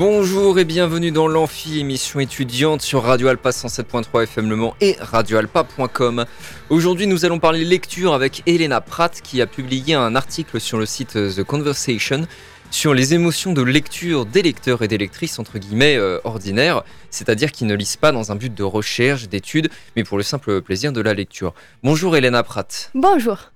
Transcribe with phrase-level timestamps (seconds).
[0.00, 4.96] Bonjour et bienvenue dans l'Amphi, émission étudiante sur Radio Alpa 107.3 FM Le Mans et
[4.98, 6.24] radioalpa.com.
[6.70, 10.86] Aujourd'hui, nous allons parler lecture avec Elena Pratt qui a publié un article sur le
[10.86, 12.26] site The Conversation
[12.70, 17.52] sur les émotions de lecture des lecteurs et des lectrices entre guillemets euh, ordinaires, c'est-à-dire
[17.52, 20.94] qui ne lisent pas dans un but de recherche, d'étude, mais pour le simple plaisir
[20.94, 21.52] de la lecture.
[21.82, 22.90] Bonjour Elena Pratt.
[22.94, 23.50] Bonjour.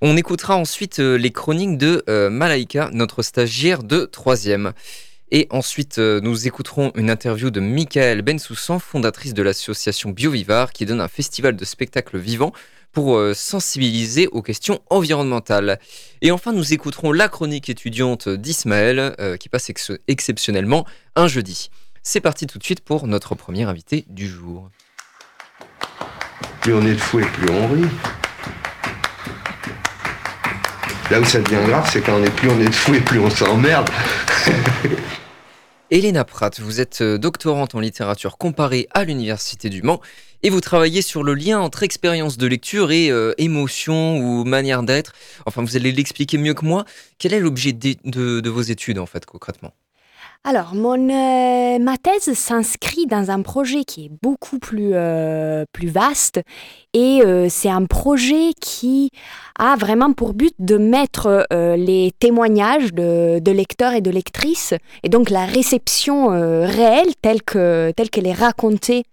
[0.00, 4.72] On écoutera ensuite euh, les chroniques de euh, Malaika, notre stagiaire de 3e.
[5.30, 10.86] Et ensuite, euh, nous écouterons une interview de Michael Bensoussan, fondatrice de l'association BioVivar, qui
[10.86, 12.52] donne un festival de spectacles vivants
[12.92, 15.78] pour euh, sensibiliser aux questions environnementales.
[16.22, 21.70] Et enfin, nous écouterons la chronique étudiante d'Ismaël, euh, qui passe ex exceptionnellement un jeudi.
[22.02, 24.70] C'est parti tout de suite pour notre premier invité du jour.
[26.60, 27.88] Plus on est de fou et plus on rit.
[31.10, 33.28] Là où ça devient grave, c'est quand est plus on est fou et plus on
[33.28, 33.90] s'emmerde.
[35.90, 40.00] Elena Pratt, vous êtes euh, doctorante en littérature comparée à l'Université du Mans
[40.42, 44.82] et vous travaillez sur le lien entre expérience de lecture et euh, émotion ou manière
[44.82, 45.12] d'être.
[45.44, 46.86] Enfin, vous allez l'expliquer mieux que moi.
[47.18, 49.74] Quel est l'objet de vos études, en fait, concrètement?
[50.46, 55.88] Alors, mon, euh, ma thèse s'inscrit dans un projet qui est beaucoup plus, euh, plus
[55.88, 56.42] vaste
[56.92, 59.08] et euh, c'est un projet qui
[59.58, 64.74] a vraiment pour but de mettre euh, les témoignages de, de, lecteurs et de lectrices
[65.02, 69.04] et donc la réception euh, réelle telle que telle qu'elle est racontée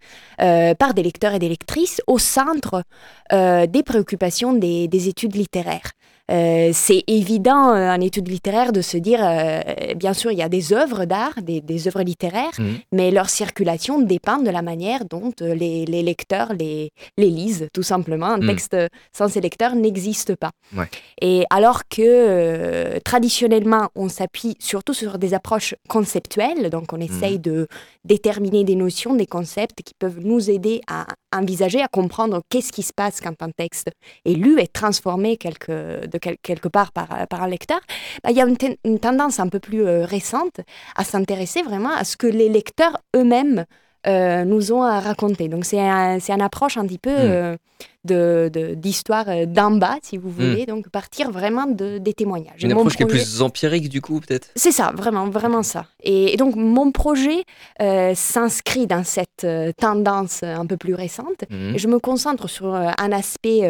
[0.42, 2.84] euh, par des lecteurs et des lectrices au centre
[3.32, 5.92] des préoccupations des, des études littéraires.
[6.32, 9.62] Euh, c'est évident euh, en études littéraires de se dire, euh,
[9.96, 12.66] bien sûr, il y a des œuvres d'art, des, des, œuvres littéraires, mmh.
[12.94, 17.84] mais leur circulation dépend de la manière dont les, les lecteurs les, les, lisent, tout
[17.84, 18.28] simplement.
[18.28, 18.47] Un mmh.
[18.47, 18.78] texte
[19.16, 20.52] sans ces lecteurs n'existe pas.
[20.75, 20.90] Ouais.
[21.22, 27.41] Et alors que traditionnellement, on s'appuie surtout sur des approches conceptuelles, donc on essaye mmh.
[27.41, 27.68] de
[28.06, 32.84] déterminer des notions, des concepts qui peuvent nous aider à envisager, à comprendre qu'est-ce qui
[32.84, 33.90] se passe quand un texte
[34.25, 37.80] est lu et transformé quelque, de quel, quelque part par, par un lecteur,
[38.24, 40.62] bah, il y a une, une, tendance un peu plus euh, récente
[40.96, 43.66] à s'intéresser vraiment à ce que les lecteurs eux-mêmes
[44.08, 45.47] euh, nous ont à raconter.
[45.47, 47.56] Donc c'est un, une approche un petit peu euh,
[48.03, 50.66] d'histoire de, de, d'en bas, si vous voulez, mm.
[50.66, 52.64] donc partir vraiment de, des témoignages.
[52.64, 53.06] Une approche projet...
[53.06, 54.50] qui est plus empirique du coup peut-être?
[54.56, 55.86] C'est ça, vraiment, vraiment ça.
[56.02, 57.44] Et, et donc mon projet
[57.80, 61.44] euh, s'inscrit dans cette euh, tendance un peu plus récente.
[61.50, 61.75] Mm.
[61.75, 63.62] Et je me concentre sur euh, un aspect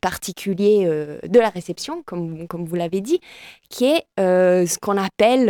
[0.00, 0.86] particulier
[1.26, 3.20] de la réception, comme, comme vous l'avez dit,
[3.68, 5.46] qui est ce qu'on appelle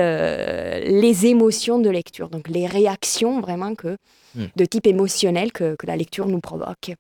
[0.87, 3.97] les émotions de lecture, donc les réactions vraiment que
[4.35, 4.45] mm.
[4.57, 6.95] de type émotionnel que, que la lecture nous provoque.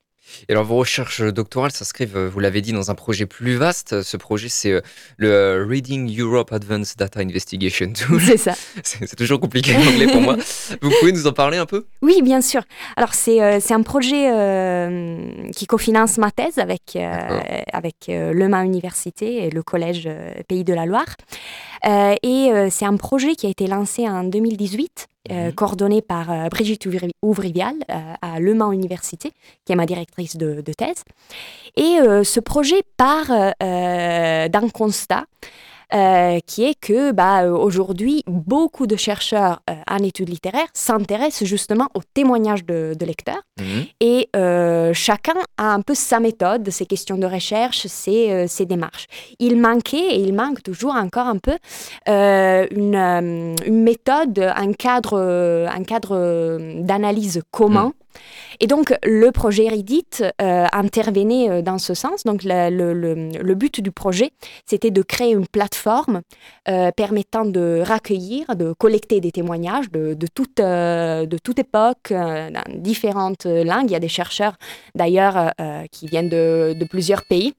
[0.48, 4.02] Et alors, vos recherches doctorales s'inscrivent, vous l'avez dit, dans un projet plus vaste.
[4.02, 4.82] Ce projet, c'est
[5.16, 8.20] le Reading Europe Advanced Data Investigation Tool.
[8.20, 8.54] C'est ça.
[8.82, 10.36] c'est toujours compliqué l'anglais pour moi.
[10.80, 11.86] Vous pouvez nous en parler un peu?
[12.02, 12.62] Oui, bien sûr.
[12.96, 17.40] Alors, c'est euh, un projet euh, qui cofinance ma thèse avec, euh,
[17.72, 20.08] avec Le Université et le Collège
[20.48, 21.16] Pays de la Loire.
[21.84, 25.52] et c'est un projet qui a été lancé en 2018 euh, mmh.
[25.52, 26.88] coordonnée par euh, Brigitte
[27.22, 29.32] Ouvrivial euh, à Le Mans Université,
[29.64, 31.04] qui est ma directrice de, de thèse.
[31.76, 35.24] Et ce projet part d'un constat
[35.94, 41.88] euh, qui est que bah, aujourd'hui, beaucoup de chercheurs euh, en études littéraires s'intéressent justement
[41.94, 43.42] aux témoignages de, de lecteurs.
[43.60, 43.64] Mmh.
[44.00, 49.06] Et euh, chacun a un peu sa méthode, ses questions de recherche, ses, ses démarches.
[49.38, 51.56] Il manquait, et il manque toujours encore un peu,
[52.06, 55.18] une, une, méthode, un cadre,
[55.70, 57.88] un cadre d'analyse commun.
[57.88, 58.01] Mmh.
[58.60, 62.24] Et donc, le projet Eridit euh, intervenait dans ce sens.
[62.24, 64.30] Donc, le, le, le but du projet,
[64.66, 66.22] c'était de créer une plateforme
[66.68, 72.10] euh, permettant de recueillir, de collecter des témoignages de, de, toute, euh, de toute époque,
[72.10, 73.90] dans différentes langues.
[73.90, 74.56] Il y a des chercheurs,
[74.94, 75.52] d'ailleurs,
[75.90, 77.54] qui viennent de, de plusieurs pays.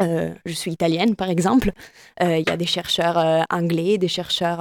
[0.00, 1.72] Euh, je suis italienne, par exemple.
[2.20, 4.60] Il euh, y a des chercheurs euh, anglais, des chercheurs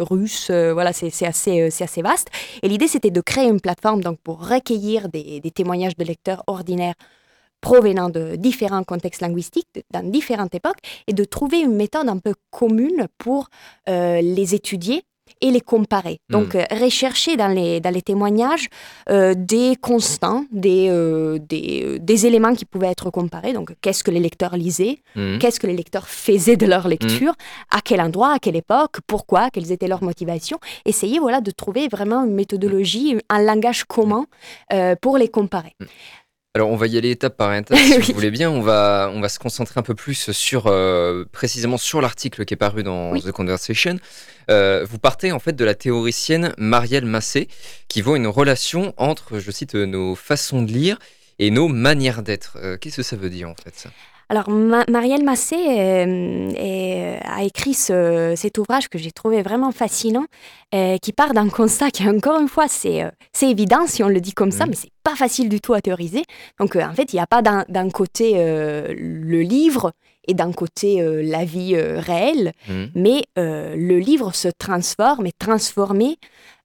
[0.00, 0.50] russes.
[0.50, 2.28] voilà, c'est assez, vaste.
[2.62, 6.94] Et l'idée, c'était de créer une plateforme donc, pour recueillir des, témoignages de lecteurs ordinaires
[7.60, 12.34] provenant de différents contextes linguistiques, dans différentes époques, et de trouver une méthode un peu
[12.50, 13.48] commune pour
[13.86, 15.04] les étudier
[15.42, 16.18] et les comparer.
[16.30, 18.68] Donc, rechercher dans les, dans les témoignages
[19.08, 20.88] des constants, des,
[21.48, 23.52] des, des, éléments qui pouvaient être comparés.
[23.52, 27.34] Donc, qu'est-ce que les lecteurs lisaient, qu'est-ce que les lecteurs faisaient de leur lecture,
[27.70, 30.58] à quel endroit, à quelle époque, pourquoi, quelles étaient leurs motivations?
[30.84, 34.26] Essayer voilà, de trouver vraiment une méthodologie, un langage commun
[35.00, 35.74] pour les comparer.
[36.54, 38.50] Alors, on va y aller étape par étape, si vous voulez bien.
[38.50, 42.52] On va, on va se concentrer un peu plus sur, euh, précisément sur l'article qui
[42.52, 43.96] est paru dans The Conversation.
[44.50, 47.48] Euh, vous partez en fait de la théoricienne Marielle Massé,
[47.88, 50.98] qui voit une relation entre, je cite, nos façons de lire
[51.38, 52.58] et nos manières d'être.
[52.62, 53.88] Euh, qu'est-ce que ça veut dire en fait ça?
[54.32, 60.24] Alors, Marielle Massé euh, a écrit cet ouvrage que j'ai trouvé vraiment fascinant,
[60.74, 63.10] euh, qui part d'un constat qui, encore une fois, c'est euh,
[63.42, 66.22] évident si on le dit comme ça, mais c'est pas facile du tout à théoriser.
[66.58, 69.92] Donc, en fait, il n'y a pas d'un côté le livre
[70.26, 72.84] et d'un côté la vie réelle, mmh.
[72.94, 76.16] mais le livre se transforme, est transformé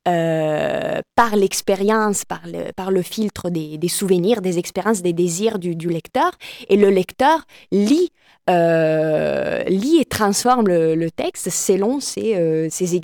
[0.08, 5.90] euh, par l'expérience, par le, par le filtre des, souvenirs, des expériences, des désirs du,
[5.90, 6.32] lecteur.
[6.70, 8.12] Et le lecteur lit,
[8.50, 12.96] euh, lit et transforme le, texte selon ses, euh, ses,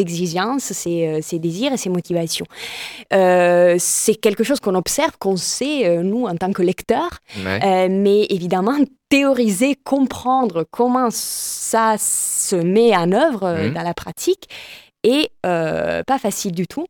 [0.00, 2.46] exigences, ses, désirs et ses motivations.
[3.10, 7.10] c'est quelque chose qu'on observe, qu'on sait, nous, en tant que lecteur.
[7.44, 8.78] mais évidemment,
[9.08, 13.74] théoriser, comprendre comment ça se met en œuvre mmh.
[13.74, 14.48] dans la pratique,
[15.04, 16.86] et euh, pas facile du tout.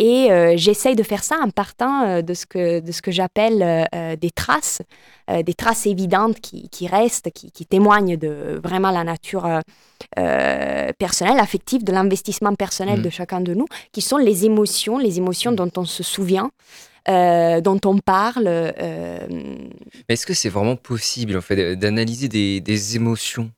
[0.00, 3.12] Et euh, j'essaye de faire ça en partant euh, de ce que, de ce que
[3.12, 3.86] j'appelle
[4.20, 4.82] des traces,
[5.28, 9.48] des traces évidentes qui, qui restent, qui, qui, témoignent de vraiment la nature
[10.98, 13.12] personnelle, affective, de l'investissement personnel de mmh.
[13.12, 15.56] chacun de nous, qui sont les émotions, les émotions mmh.
[15.56, 16.50] dont on se souvient.
[17.06, 18.48] dont on parle.
[20.08, 23.50] Est-ce que c'est vraiment possible en fait d'analyser des, des émotions?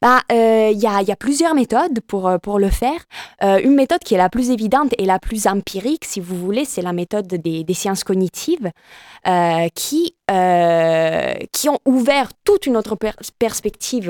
[0.00, 3.00] Bah, euh, il y, a, y, a, plusieurs méthodes pour, euh, pour le faire.
[3.42, 6.64] Euh, une méthode qui est la plus évidente et la plus empirique, si vous voulez,
[6.64, 8.70] c'est la méthode des, des sciences cognitives,
[9.74, 10.14] qui,
[11.52, 12.96] qui ont ouvert toute une autre
[13.38, 14.08] perspective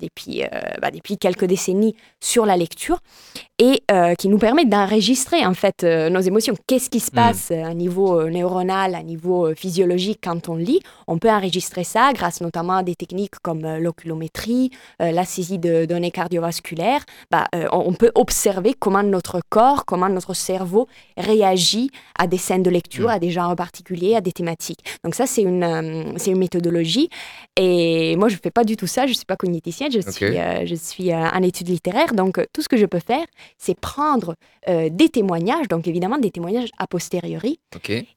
[0.00, 0.42] depuis,
[0.80, 3.00] bah, depuis quelques décennies sur la lecture
[3.58, 3.82] et
[4.16, 6.54] qui nous permet d'enregistrer en fait nos émotions.
[6.66, 7.16] Qu'est-ce qui se hmm.
[7.16, 10.80] passe à niveau neuronal, à niveau physiologique quand on lit?
[11.06, 15.84] On peut enregistrer ça grâce notamment à des techniques comme l'oculométrie, euh, la saisie de
[15.84, 22.26] données cardiovasculaires, bah, euh, on peut observer comment notre corps, comment notre cerveau réagit à
[22.26, 23.12] des scènes de lecture, mm.
[23.12, 24.80] à des genres particuliers, à des thématiques.
[25.04, 27.08] Donc ça, c'est une, euh, c'est une méthodologie.
[27.56, 29.06] Et moi, je ne fais pas du tout ça.
[29.06, 32.14] Je ne suis pas cogniticienne, je suis, je suis en études littéraires.
[32.14, 33.24] Donc tout ce que je peux faire,
[33.58, 34.34] c'est prendre
[34.66, 37.60] des témoignages, donc évidemment des témoignages a posteriori,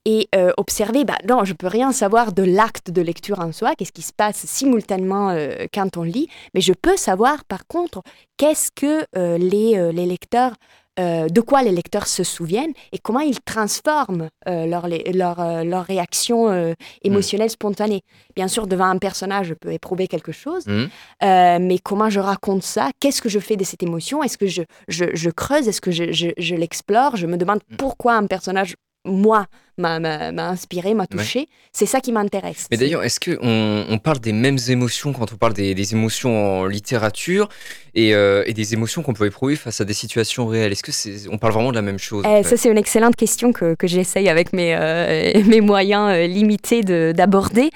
[0.06, 3.92] et observer, bah, non, je peux rien savoir de l'acte de lecture en soi, qu'est-ce
[3.92, 5.36] qui se passe simultanément
[5.74, 8.02] quand on lit, mais je peux savoir par contre
[8.38, 10.54] qu'est-ce que euh, les, euh, les, lecteurs,
[11.00, 16.74] euh, de quoi les lecteurs se souviennent et comment ils transforment leur, leur, leur, réaction
[17.04, 18.02] émotionnelle spontanée.
[18.36, 20.88] Bien sûr, devant un personnage, je peux éprouver quelque chose, mmh.
[21.22, 22.90] mais comment je raconte ça?
[23.00, 24.24] Qu'est-ce que je fais de cette émotion?
[24.24, 25.68] Est-ce que je, je, je creuse?
[25.68, 27.16] Est-ce que je, je l'explore?
[27.16, 27.76] Je me demande mmh.
[27.78, 28.76] pourquoi un personnage
[29.06, 29.46] moi,
[29.80, 31.48] m'a inspiré, m'a touché.
[31.72, 32.68] C'est ça qui m'intéresse.
[32.72, 36.66] Mais d'ailleurs, est-ce qu'on on parle des mêmes émotions quand on parle des, émotions en
[36.66, 37.50] littérature
[37.98, 40.72] euh, et, des émotions qu'on peut éprouver face à des situations réelles?
[40.72, 43.16] Est-ce que c'est, on parle vraiment de la même chose eh, Ça, c'est une excellente
[43.16, 47.70] question que, que j'essaye avec mes, euh, mes moyens euh, limités d'aborder.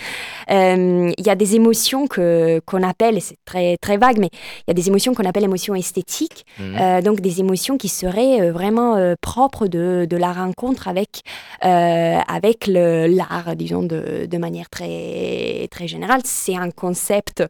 [0.50, 4.64] Il y a des émotions que, qu'on appelle, et c'est très, très vague, mais il
[4.70, 7.02] y a des émotions qu'on appelle émotions esthétiques, mmh.
[7.02, 11.22] donc des émotions qui seraient vraiment propres de, de, la rencontre avec
[11.66, 11.93] euh,
[12.28, 16.22] avec l'art, disons, de, de, manière très, très générale.
[16.24, 17.44] C'est un concept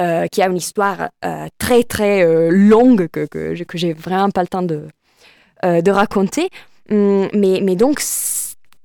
[0.00, 4.42] euh, qui a une histoire euh, très, très longue que, que, que j'ai vraiment pas
[4.42, 4.88] le temps de,
[5.62, 6.48] de raconter.
[6.90, 8.00] Hum, mais, mais donc,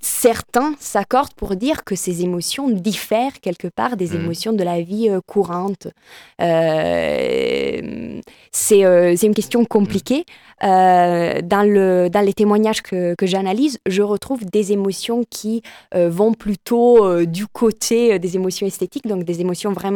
[0.01, 4.15] certains s'accordent pour dire que ces émotions diffèrent quelque part des mmh.
[4.15, 5.87] émotions de la vie courante.
[6.41, 8.19] Euh,
[8.51, 10.25] c'est une question compliquée.
[10.63, 15.63] Euh, dans, le, dans les témoignages que, que j'analyse, je retrouve des émotions qui
[15.95, 19.91] euh, vont plutôt euh, du côté des émotions esthétiques, donc des émotions vraiment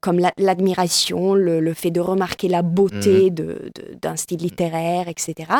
[0.00, 3.96] comme l'admiration, le, fait de remarquer la beauté mmh.
[4.00, 5.50] d'un style littéraire, etc.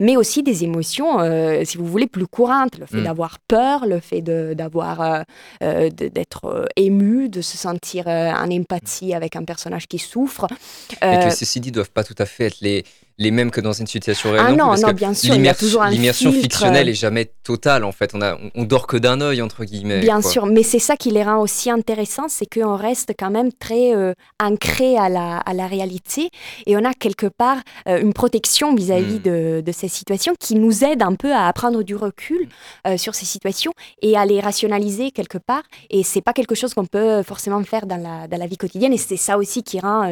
[0.00, 1.18] Mais aussi des émotions,
[1.64, 3.04] si vous voulez, plus courantes, le fait mmh.
[3.04, 5.24] d'avoir peur, le fait d'avoir,
[5.60, 10.46] d'être ému, de se sentir en empathie avec un personnage qui souffre.
[11.02, 12.84] Et que ceci dit, ne doivent pas tout à fait être les
[13.18, 14.44] les mêmes que dans une situation réelle.
[14.46, 16.94] Ah non, non, parce que bien sûr, il y a toujours un L'immersion fictionnelle est
[16.94, 18.12] jamais totale en fait.
[18.14, 20.00] On, a, on dort que d'un œil entre guillemets.
[20.00, 20.30] Bien quoi.
[20.30, 23.94] sûr, mais c'est ça qui les rend aussi intéressants, c'est qu'on reste quand même très
[23.94, 26.30] euh, ancré à la, à la réalité
[26.66, 27.58] et on a quelque part
[27.88, 29.22] euh, une protection vis-à-vis Mm.
[29.22, 32.48] de, de ces situations qui nous aide un peu à prendre du recul
[32.86, 33.72] euh, sur ces situations
[34.02, 35.62] et à les rationaliser quelque part.
[35.90, 38.92] Et c'est pas quelque chose qu'on peut forcément faire dans la, dans la vie quotidienne
[38.92, 40.08] et c'est ça aussi qui rend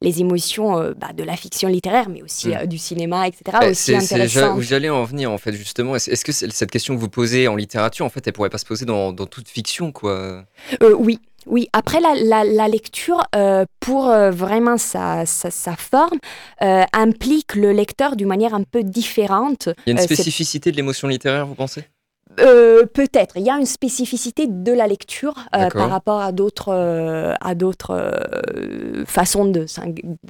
[0.00, 2.52] les émotions bah, de la fiction littéraire, mais aussi Mm.
[2.52, 3.42] euh, du cinéma, etc.
[3.60, 4.56] Bah, aussi j'a- intéressantes.
[4.58, 5.96] où j'allais en venir en fait justement.
[5.96, 8.64] Est-ce que cette question que vous posez en littérature, en fait, elle pourrait pas se
[8.66, 10.44] poser dans, dans toute fiction, quoi?
[10.82, 11.18] Euh, oui.
[11.46, 16.18] Oui, après la, la- la lecture, euh, pour euh, vraiment sa, sa, sa forme,
[16.62, 19.68] euh, implique le lecteur d'une manière un peu différente.
[19.86, 21.82] Il y a une spécificité de l'émotion littéraire, vous pensez?
[22.40, 26.72] Euh, Peut-être, il y a une spécificité de la lecture euh, par rapport à d'autres
[26.72, 28.12] euh, à d'autres
[29.06, 29.66] façons de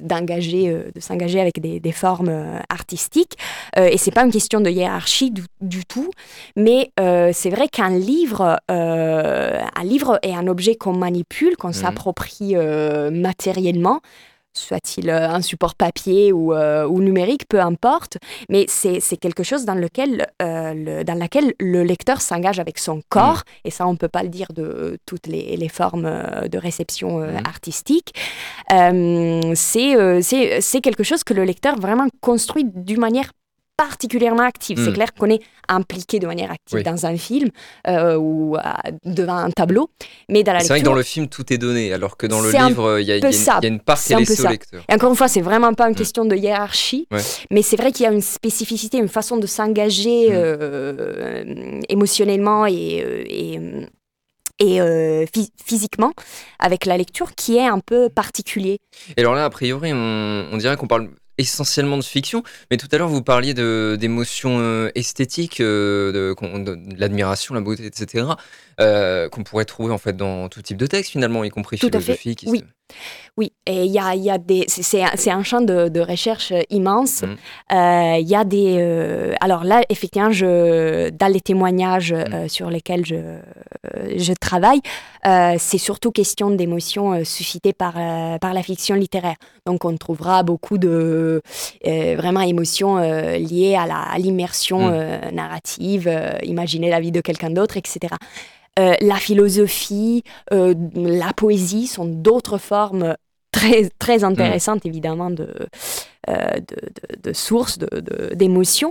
[0.00, 3.36] d'engager de s'engager avec des, des formes artistiques.
[3.76, 6.10] Et c'est pas une question de hiérarchie du, du tout,
[6.56, 13.10] mais c'est vrai qu'un livre un livre est un objet qu'on manipule, qu'on s'approprie euh,
[13.10, 14.00] matériellement
[14.54, 18.18] soit-il euh, un support papier ou, euh, ou numérique, peu importe,
[18.48, 23.02] mais c'est quelque chose dans lequel, euh, le, dans laquelle le lecteur s'engage avec son
[23.08, 26.10] corps, et ça on ne peut pas le dire de toutes les, les formes
[26.48, 27.36] de réception Mhm.
[27.46, 28.14] artistique.
[29.54, 33.30] C'est quelque chose que le lecteur vraiment construit d'une manière
[33.76, 34.76] particulièrement active.
[34.78, 34.94] C'est Mhm.
[34.94, 36.82] clair qu'on est impliqué de manière active Oui.
[36.82, 37.50] dans un film
[37.88, 39.90] euh, ou à- devant un tableau,
[40.28, 42.40] mais dans la C'est vrai que dans le film, tout est donné, alors que dans
[42.40, 43.58] le livre, il y, a- y une- ça.
[43.62, 44.82] il y a une part qui est laissée au lecteur.
[44.88, 45.96] et encore une fois, c'est vraiment pas une Mm.
[45.96, 47.20] question de hiérarchie, Ouais.
[47.50, 50.32] mais c'est vrai qu'il y a une spécificité, une façon de s'engager Mm.
[50.34, 53.86] euh, émotionnellement et, euh, et, euh,
[54.58, 56.12] et, euh, phy- physiquement
[56.58, 58.78] avec la lecture qui est un peu particulier.
[59.16, 61.08] Et alors là, a priori, on, on dirait qu'on parle
[61.38, 67.54] essentiellement de fiction, mais tout à l'heure, vous parliez d'émotions euh, esthétiques, euh, de l'admiration,
[67.54, 68.26] la beauté, etc.,
[68.82, 71.86] euh, qu'on pourrait trouver en fait dans tout type de texte finalement, y compris Tout
[71.86, 72.44] philosophique.
[72.48, 72.62] oui.
[73.38, 74.64] Oui, et il y a, y a des.
[74.68, 77.22] c'est- C'est un, un champ de, de recherche immense.
[77.22, 77.36] Mm.
[77.74, 78.76] Euh, Il y a des.
[78.78, 82.34] euh, alors là, effectivement, je, dans les témoignages Mm.
[82.34, 83.38] euh, sur lesquels je, euh,
[84.18, 84.80] je travaille,
[85.26, 89.36] euh, c'est surtout question d'émotions euh, suscitées par, euh, par la fiction littéraire.
[89.64, 91.40] Donc on trouvera beaucoup de
[91.86, 94.92] euh, vraiment émotions euh, liées à la- à l'immersion Mm.
[94.92, 98.14] euh, narrative, euh, imaginer la vie de quelqu'un d'autre, etc.
[98.78, 103.16] Euh, la philosophie, euh, la poésie sont d'autres formes
[103.52, 105.46] très, très intéressantes, évidemment, de,
[106.30, 106.60] euh, de,
[107.20, 108.90] de, de sources, de- de- d'émotions.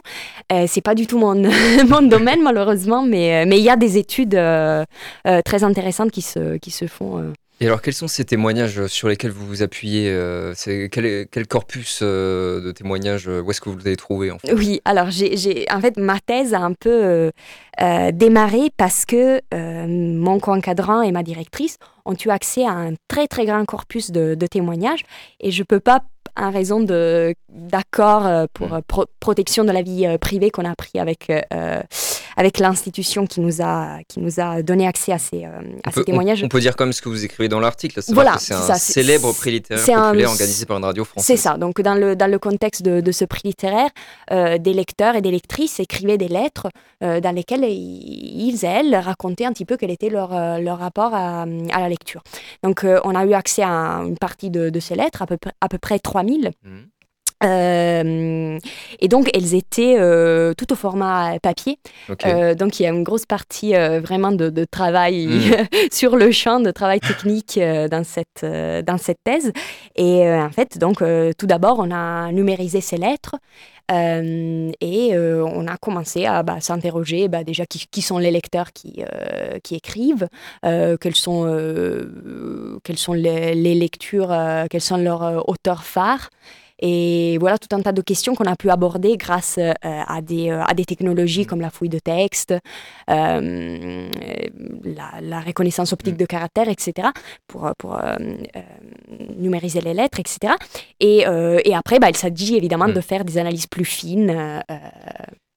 [0.51, 1.33] Euh, c'est pas du tout mon,
[1.89, 4.83] mon domaine, malheureusement, mais euh, mais il y a des études euh,
[5.27, 7.33] euh, très intéressantes qui se, qui se font.
[7.61, 7.63] Euh.
[7.63, 10.53] Et alors, quels sont ces témoignages sur lesquels vous vous appuyez euh,
[10.91, 14.31] quel, est- quel corpus euh, de témoignages, euh, où est-ce que vous les avez trouvés
[14.31, 14.51] en fait?
[14.53, 17.31] Oui, alors j'ai, en fait, ma thèse a un peu euh,
[17.81, 22.93] euh, démarré parce que euh, mon co-encadrant et ma directrice ont eu accès à un
[23.07, 25.03] très très grand corpus de, de témoignages
[25.39, 26.01] et je peux pas,
[26.37, 28.73] en raison de, d'accord euh, pour Mm.
[28.73, 31.81] euh, pro- protection de la vie euh, privée qu'on a pris avec, euh, euh,
[32.37, 35.49] avec l'institution qui nous, a, qui nous a donné accès à ces, euh,
[35.83, 36.43] à on ces peut, on- témoignages.
[36.43, 38.61] on peut dire comme ce que vous écrivez dans l'article, c'est Voilà, c'est c'est un
[38.61, 41.25] ça, célèbre prix littéraire c'est un- populaire organisé par une radio française.
[41.27, 41.57] C'est ça.
[41.57, 43.89] Donc, dans le, dans le contexte de, de ce prix littéraire,
[44.31, 46.67] euh, des lecteurs et des lectrices écrivaient des lettres
[47.03, 51.13] euh, dans lesquelles ils, elles, racontaient un petit peu quel était leur, euh, leur rapport
[51.13, 52.21] à, à la lecture.
[52.63, 55.37] Donc, euh, on a eu accès à une partie de, de ces lettres, à peu,
[55.37, 56.51] près- à peu près 3000.
[56.63, 56.87] Mhm.
[57.43, 58.59] Euh,
[58.99, 61.79] et donc, elles étaient euh, toutes au format papier.
[62.25, 65.65] Euh, donc, il y a une grosse partie euh, vraiment de, de travail Mm.
[65.91, 69.51] sur le champ, de travail technique dans, cette, dans cette thèse.
[69.95, 71.03] Et en fait, donc,
[71.37, 73.35] tout d'abord, on a numérisé ces lettres
[73.91, 78.31] euh, et euh, on a commencé à bah, s'interroger bah, déjà qui, qui sont les
[78.31, 80.27] lecteurs qui, euh, qui écrivent,
[80.63, 81.43] quelles sont,
[82.83, 84.35] quelles sont les, les lectures,
[84.69, 86.29] quels sont leurs auteurs phares.
[86.81, 90.49] Et voilà tout un tas de questions qu'on a pu aborder grâce euh, à, des,
[90.49, 92.53] euh, à des technologies comme la fouille de texte,
[93.09, 94.09] euh,
[94.83, 97.09] la, la reconnaissance optique de caractère, etc.,
[97.47, 97.99] pour, pour
[99.37, 100.53] numériser les lettres, etc.
[100.99, 101.25] Et,
[101.65, 102.93] et après, bah, il s'agit évidemment Mm.
[102.93, 104.63] de faire des analyses plus fines,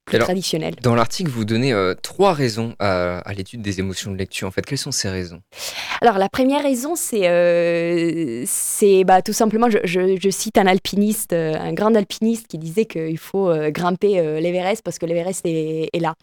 [0.05, 0.75] plus Alors, traditionnelles.
[0.83, 4.47] Dans l'article, vous donnez euh, trois raisons à, à l'étude des émotions de lecture.
[4.47, 5.41] En fait, quelles sont ces raisons?
[6.03, 10.67] Alors, la première raison, c'est euh, c'est, bah, tout simplement, je, je- je cite un
[10.67, 15.41] alpiniste, euh, un grand alpiniste qui disait qu'il faut euh, grimper l'Everest parce que l'Everest
[15.47, 16.15] est, est là.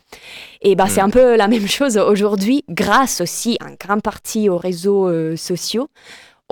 [0.61, 1.05] Et bah, c'est Mm.
[1.05, 5.88] un peu la même chose aujourd'hui, grâce aussi en grande partie aux réseaux sociaux.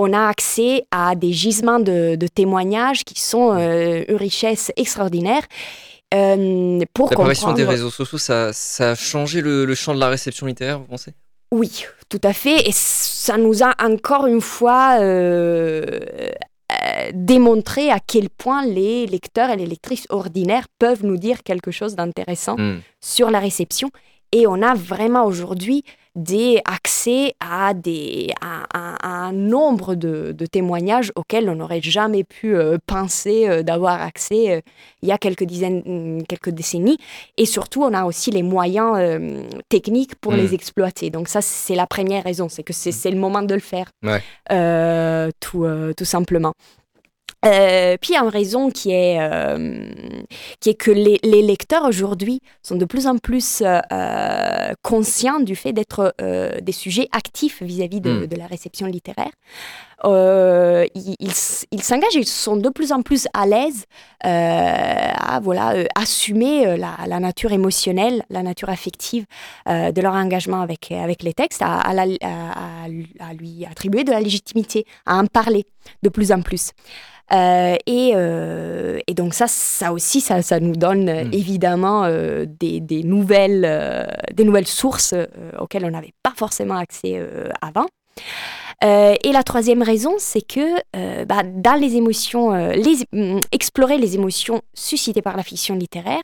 [0.02, 5.44] on a accès à des gisements de, témoignages qui sont une richesse extraordinaire.
[6.12, 10.48] Pour L'apparition des réseaux sociaux, ça, ça a changé le, le champ de la réception
[10.48, 11.14] littéraire, vous pensez?
[11.52, 12.68] Oui, tout à fait.
[12.68, 16.00] Et ça nous a encore une fois euh,
[16.72, 21.72] euh, démontré à quel point les lecteurs et les lectrices ordinaires peuvent nous dire quelque
[21.72, 22.82] chose d'intéressant hmm.
[23.02, 23.90] sur la réception.
[24.32, 25.84] Et on a vraiment aujourd'hui
[26.16, 32.78] des accès à, des, à, un nombre de, témoignages auxquels on n'aurait jamais pu euh,
[32.86, 34.62] penser euh, d'avoir accès euh,
[35.02, 36.98] il y a quelques dizaines, mm, quelques décennies.
[37.38, 39.20] Et surtout, on a aussi les moyens
[39.70, 40.54] techniques pour les mm.
[40.54, 41.10] exploiter.
[41.10, 43.90] Donc ça, c'est la première raison, c'est que c'est le moment de le faire,
[45.40, 46.54] tout, tout simplement.
[47.46, 49.92] Euh, puis il y a une raison qui est, euh,
[50.60, 55.56] qui est que les, les lecteurs aujourd'hui sont de plus en plus euh, conscients du
[55.56, 56.14] fait d'être
[56.62, 58.28] des sujets actifs vis-à-vis de, hmm.
[58.28, 59.32] de, la réception littéraire.
[60.04, 61.16] ils,
[61.72, 63.86] ils s'engagent, ils sont de plus en plus à l'aise
[64.22, 69.26] à voilà, assumer la, la, nature émotionnelle, la nature affective
[69.66, 74.86] de leur engagement avec, avec les textes, à, à, à, lui attribuer de la légitimité,
[75.06, 75.66] à en parler
[76.04, 76.72] de plus en plus.
[77.32, 81.34] Euh, et, euh, et, donc ça, ça aussi, ça, ça nous donne hmm.
[81.34, 85.14] évidemment euh, des, des, nouvelles, des nouvelles sources
[85.60, 87.22] auxquelles on n'avait pas forcément accès
[87.62, 87.86] avant.
[88.82, 94.62] et la troisième raison, c'est que bah, dans les émotions, les, mm, explorer les émotions
[94.74, 96.24] suscitées par la fiction littéraire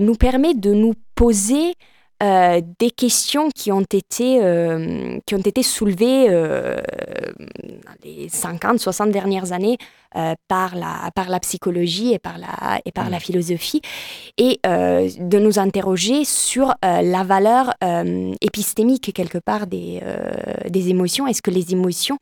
[0.00, 1.74] nous permet de nous poser
[2.22, 6.80] euh, des questions qui ont été, euh, qui ont été soulevées euh,
[7.62, 9.78] dans les 50, 60 dernières années
[10.48, 13.20] par, la, par la psychologie et par la, et par la mmh.
[13.20, 13.80] philosophie,
[14.38, 17.74] et de nous interroger sur la valeur
[18.40, 20.00] épistémique quelque part des,
[20.68, 21.28] des émotions.
[21.28, 22.18] Est-ce que les émotions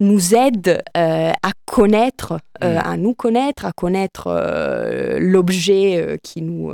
[0.00, 2.82] nous aide euh, à connaître, euh, mm.
[2.84, 6.72] à nous connaître, à connaître euh, l'objet qui nous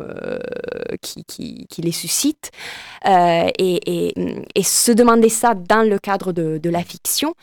[1.02, 2.50] qui, qui, qui, les suscite
[3.04, 4.14] et, et,
[4.54, 7.35] et, se demander ça dans le cadre de, de la fiction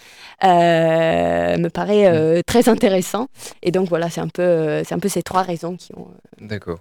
[0.42, 2.44] me paraît mm.
[2.44, 3.28] très intéressant
[3.62, 6.08] et donc voilà c'est un peu c'est un peu ces trois raisons qui ont
[6.40, 6.80] d'accord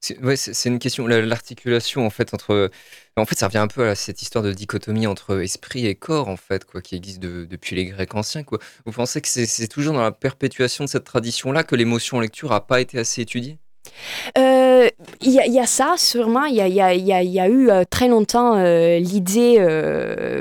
[0.00, 2.70] c'est une question, l'articulation en fait entre.
[3.16, 6.28] En fait, ça revient un peu à cette histoire de dichotomie entre esprit et corps,
[6.28, 8.42] en fait, quoi, qui existe depuis les Grecs anciens.
[8.42, 8.58] Quoi.
[8.86, 12.50] Vous pensez que c'est toujours dans la perpétuation de cette tradition-là que l'émotion en lecture
[12.50, 13.58] n'a pas été assez étudiée?
[14.38, 14.88] Euh,
[15.20, 16.44] il y, a ça, sûrement.
[16.44, 19.58] Il y a, eu euh, très longtemps euh, l'idée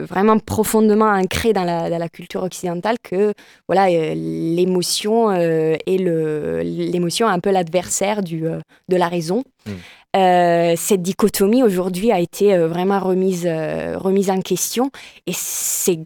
[0.07, 3.33] vraiment profondément ancrée dans la, culture occidentale que
[3.67, 9.43] voilà, l'émotion est l'émotion un peu l'adversaire de la raison.
[9.67, 10.75] Hmm.
[10.75, 14.89] cette dichotomie aujourd'hui a été vraiment remise, remise en question
[15.27, 15.99] et c'est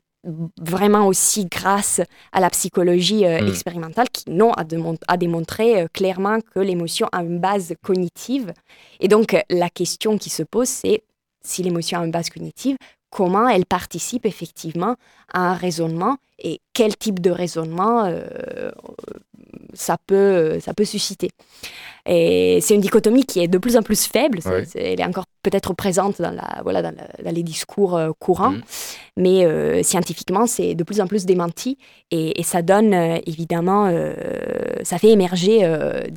[0.57, 3.47] vraiment aussi grâce à la psychologie euh, mm.
[3.47, 4.63] expérimentale qui, non, a,
[5.07, 8.53] a démontré euh, clairement que l'émotion a une base cognitive.
[8.99, 11.03] Et donc, la question qui se pose, c'est
[11.41, 12.77] si l'émotion a une base cognitive,
[13.11, 14.95] comment elle participe effectivement
[15.31, 18.71] à un raisonnement et quel type de raisonnement euh,
[19.75, 21.29] ça, peut, ça peut susciter.
[22.07, 24.39] Et c'est une dichotomie qui est de plus en plus faible.
[24.75, 28.61] elle est encore peut-être présente dans, la, voilà, dans, les discours euh, courants, mm.
[29.17, 31.77] mais euh, scientifiquement, c'est de plus en plus démenti.
[32.11, 33.91] Et, ça donne euh, évidemment,
[34.83, 35.61] ça fait émerger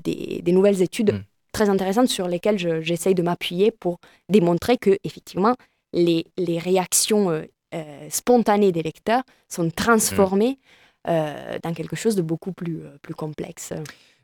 [0.04, 1.22] des, des, nouvelles études mm.
[1.52, 5.54] très intéressantes sur lesquelles j'essaye de m'appuyer pour démontrer que, effectivement,
[5.94, 7.42] les, les réactions
[8.10, 10.77] spontanées des lecteurs sont transformées mm.
[11.06, 13.72] Dans quelque chose de beaucoup plus, plus complexe.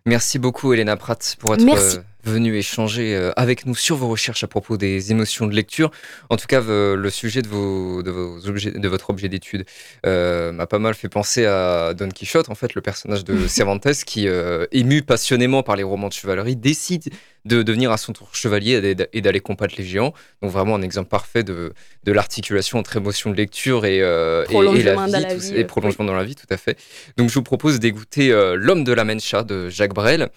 [0.06, 4.44] Merci beaucoup, Elena Pratt, pour être euh, venue échanger euh, avec nous sur vos recherches
[4.44, 5.90] à propos des émotions de lecture.
[6.30, 9.64] En tout cas, le sujet de, vos, de, vos objets, de votre objet d'étude
[10.06, 14.04] euh, m'a pas mal fait penser à Don Quichotte, en fait, le personnage de Cervantes
[14.06, 14.26] qui,
[14.72, 17.12] ému passionnément par les romans de chevalerie, décide
[17.44, 20.14] de devenir à son tour chevalier et d'aller combattre les géants.
[20.42, 24.82] Donc vraiment un exemple parfait de, de l'articulation entre émotion de lecture et, euh, et,
[24.82, 26.78] la vie, et prolongement dans la vie, tout à fait.
[27.16, 30.30] Donc je vous propose d'écouter euh, L'homme de la Mencha de Jacques Brel.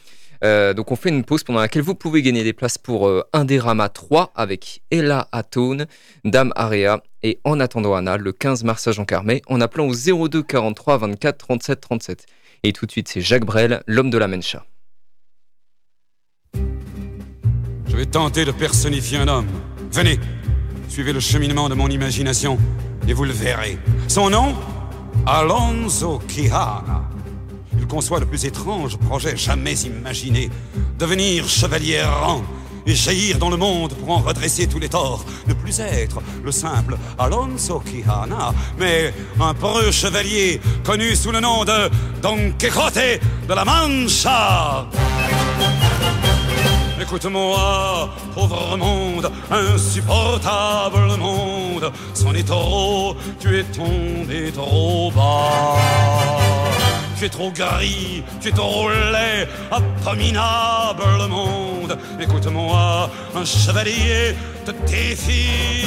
[0.44, 3.24] Euh, donc on fait une pause pendant laquelle vous pouvez gagner des places pour euh,
[3.34, 5.88] Indérama 3 avec Ella Atone,
[6.26, 10.28] Dame Area et En attendant Anna le 15 mars à Jean Carmet en appelant au
[10.28, 12.26] 02 43 24 37 37.
[12.64, 14.66] Et tout de suite c'est Jacques Brel, L'homme de la Mencha.
[17.88, 19.48] Je vais tenter de personnifier un homme.
[19.92, 20.20] Venez,
[20.90, 22.58] suivez le cheminement de mon imagination
[23.08, 23.78] et vous le verrez.
[24.08, 24.56] Son nom?
[25.26, 27.17] Alonso Quijana.
[27.78, 30.50] Il conçoit le plus étrange projet jamais imaginé.
[31.00, 32.44] Devenir chevalier errant
[32.86, 35.26] et jaillir dans le monde pour en redresser tous les torts.
[35.46, 41.66] Ne plus être le simple Alonso Quijana, mais un preux chevalier connu sous le nom
[41.66, 41.90] de
[42.22, 44.88] Don Quixote de la Mancha.
[47.00, 55.78] Écoute-moi, pauvre monde, insupportable monde, son est trop, tu es tombé trop bas.
[57.18, 61.98] Tu es trop gris, tu es trop laid, abominable monde.
[62.20, 65.84] Écoute-moi, un chevalier te défie.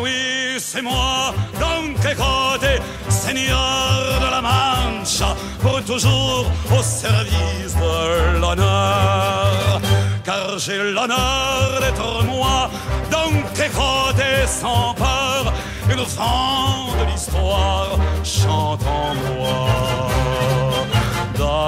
[0.00, 6.46] Oui, c'est moi, Don Quixote, seigneur de la Mancha, pour toujours
[6.78, 9.80] au service de l'honneur.
[10.24, 12.70] Car j'ai l'honneur d'être moi,
[13.10, 15.52] Don Quixote sans peur,
[15.88, 19.99] le vent de l'histoire chante en moi.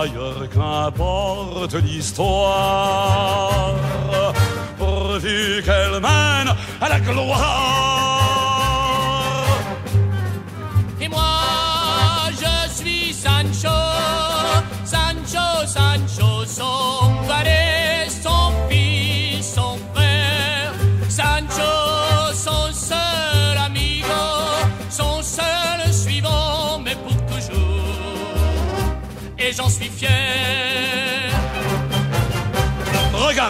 [0.03, 3.73] D'ailleurs, qu'importe l'histoire,
[4.77, 7.38] pourvu qu'elle mène à la gloire.
[11.01, 11.23] Et moi,
[12.33, 13.69] je suis Sancho,
[14.85, 17.62] Sancho, Sancho, son valet,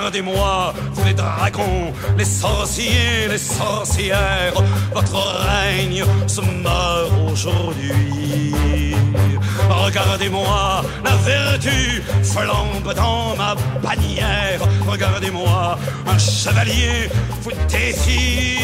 [0.03, 4.53] Regardez-moi, vous les dragons, les sorciers, les sorcières,
[4.93, 8.97] votre règne se meurt aujourd'hui.
[9.71, 14.61] Regardez-moi, la vertu flambe dans ma bannière.
[14.89, 17.09] Regardez-moi, un chevalier
[17.43, 18.59] vous défie.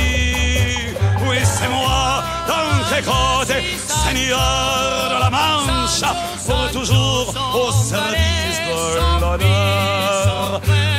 [1.24, 6.16] Oui, c'est moi, Don Quixote, seigneur de la Mancha,
[6.48, 8.57] pour toujours au service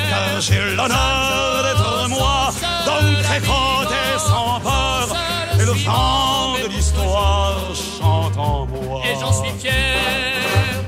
[0.09, 2.49] Car j'ai l'honneur d'être moi,
[2.85, 5.07] Don Quixote sans peur,
[5.59, 9.01] et le vent de l'histoire chante en moi.
[9.05, 9.73] Et j'en suis fier.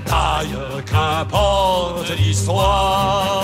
[0.06, 3.44] D'ailleurs, qu'importe l'histoire,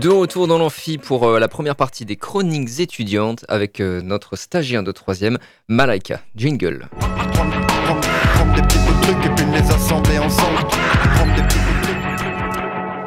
[0.00, 4.36] De retour dans l'amphi pour euh, la première partie des chroniques étudiantes avec euh, notre
[4.36, 6.20] stagiaire de troisième, Malaika.
[6.36, 6.88] Jingle.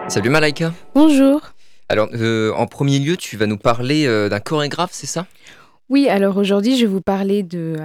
[0.09, 0.73] Salut Malaika.
[0.93, 1.41] Bonjour.
[1.87, 5.27] Alors, euh, en premier lieu, tu vas nous parler euh, d'un chorégraphe, c'est ça?
[5.87, 7.77] Oui, alors aujourd'hui, je vais vous parler de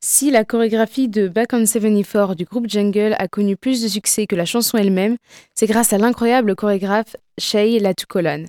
[0.00, 4.26] si la chorégraphie de Back on 74 du groupe Jungle a connu plus de succès
[4.26, 5.16] que la chanson elle-même,
[5.54, 8.44] c'est grâce à l'incroyable chorégraphe Shay Latukolan.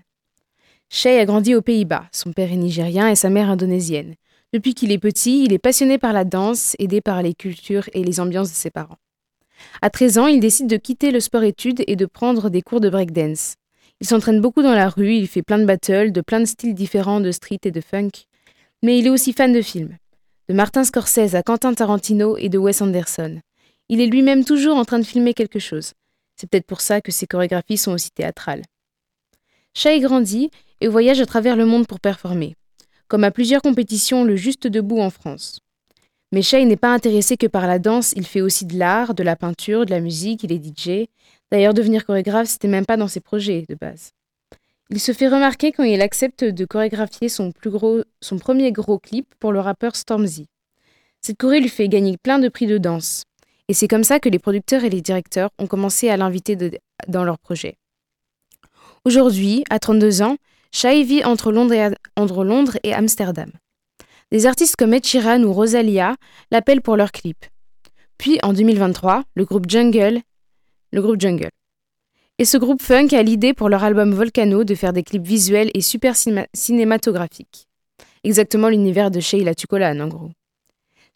[0.90, 2.06] Shay a grandi aux Pays-Bas.
[2.12, 4.16] Son père est nigérien et sa mère indonésienne.
[4.54, 8.04] Depuis qu'il est petit, il est passionné par la danse, aidé par les cultures et
[8.04, 8.98] les ambiances de ses parents.
[9.82, 12.90] À 13 ans, il décide de quitter le sport-études et de prendre des cours de
[12.90, 13.56] breakdance.
[14.02, 16.74] Il s'entraîne beaucoup dans la rue, il fait plein de battles, de plein de styles
[16.74, 18.12] différents de street et de funk.
[18.84, 19.98] Mais il est aussi fan de films.
[20.48, 23.40] De Martin Scorsese à Quentin Tarantino et de Wes Anderson.
[23.90, 25.94] Il est lui-même toujours en train de filmer quelque chose.
[26.36, 28.64] C'est peut-être pour ça que ses chorégraphies sont aussi théâtrales.
[29.78, 32.56] Shai grandit et voyage à travers le monde pour performer,
[33.10, 35.60] comme à plusieurs compétitions le Juste Debout en France.
[36.32, 39.24] Mais Shai n'est pas intéressé que par la danse, il fait aussi de l'art, de
[39.24, 41.08] la peinture, de la musique, il est DJ.
[41.52, 44.12] D'ailleurs, devenir chorégraphe, c'était même pas dans ses projets de base.
[44.92, 49.60] Il se fait remarquer quand il accepte de chorégraphier son, premier gros clip pour le
[49.60, 50.48] rappeur Stormzy.
[51.22, 53.24] Cette choré lui fait gagner plein de prix de danse.
[53.68, 56.56] Et c'est comme ça que les producteurs et les directeurs ont commencé à l'inviter
[57.08, 57.78] dans leurs projets.
[59.06, 60.38] Aujourd'hui, à 32 ans,
[60.72, 63.52] Shai vit entre Londres, et, Amsterdam.
[64.32, 65.06] Des artistes comme Ed
[65.46, 66.16] ou Rosalia
[66.50, 67.46] l'appellent pour leurs clips.
[68.18, 70.22] Puis en 2023, le groupe Jungle,
[70.92, 71.52] le groupe Jungle.
[72.40, 75.70] Et ce groupe funk a l'idée pour leur album Volcano de faire des clips visuels
[75.76, 77.68] et super cinéma- cinématographiques.
[78.24, 80.32] Exactement l'univers de Sheila Tukolan en gros.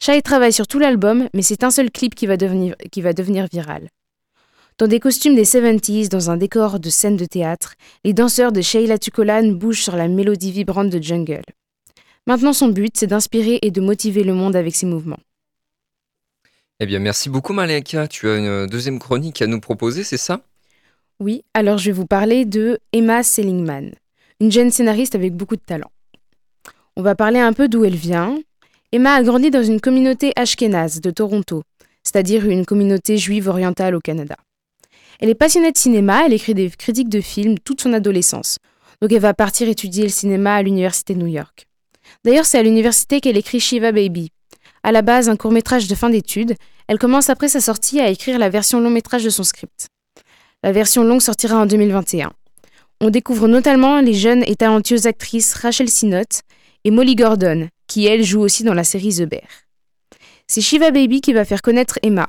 [0.00, 2.76] Shai travaille sur tout l'album, mais c'est un seul clip qui va devenir
[3.52, 3.88] viral.
[4.80, 8.62] Dans des costumes des 70s, dans un décor de scène de théâtre, les danseurs de
[8.62, 11.42] Sheila Tukolan bougent sur la mélodie vibrante de Jungle.
[12.26, 15.18] Maintenant, son but, c'est d'inspirer et de motiver le monde avec ses mouvements.
[16.80, 18.08] Eh bien, merci beaucoup Malaika.
[18.08, 20.40] Tu as une deuxième chronique à nous proposer, c'est ça?
[21.18, 23.90] Oui, alors je vais vous parler de Emma Seligman,
[24.40, 25.90] une jeune scénariste avec beaucoup de talent.
[26.96, 28.38] On va parler un peu d'où elle vient.
[28.92, 31.64] Emma a grandi dans une communauté ashkénaze de Toronto,
[32.02, 34.36] c'est-à-dire une communauté juive orientale au Canada.
[35.20, 38.56] Elle est passionnée de cinéma, elle écrit des critiques de films toute son adolescence,
[39.02, 41.68] Donc elle va partir étudier le cinéma à l'université de New York.
[42.24, 44.30] D'ailleurs, c'est à l'université qu'elle écrit Shiva Baby.
[44.82, 46.54] À la base, un court métrage de fin d'études,
[46.88, 49.88] elle commence après sa sortie à écrire la version long métrage de son script.
[50.62, 52.32] La version longue sortira en 2021.
[53.02, 56.42] On découvre notamment les jeunes et talentueuses actrices Rachel Sinot
[56.84, 59.48] et Molly Gordon, qui elle joue aussi dans la série The Bear.
[60.46, 62.28] C'est Shiva Baby qui va faire connaître Emma,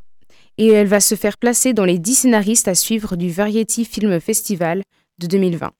[0.57, 4.19] et elle va se faire placer dans les 10 scénaristes à suivre du Variety Film
[4.19, 4.83] Festival
[5.19, 5.71] de 2020.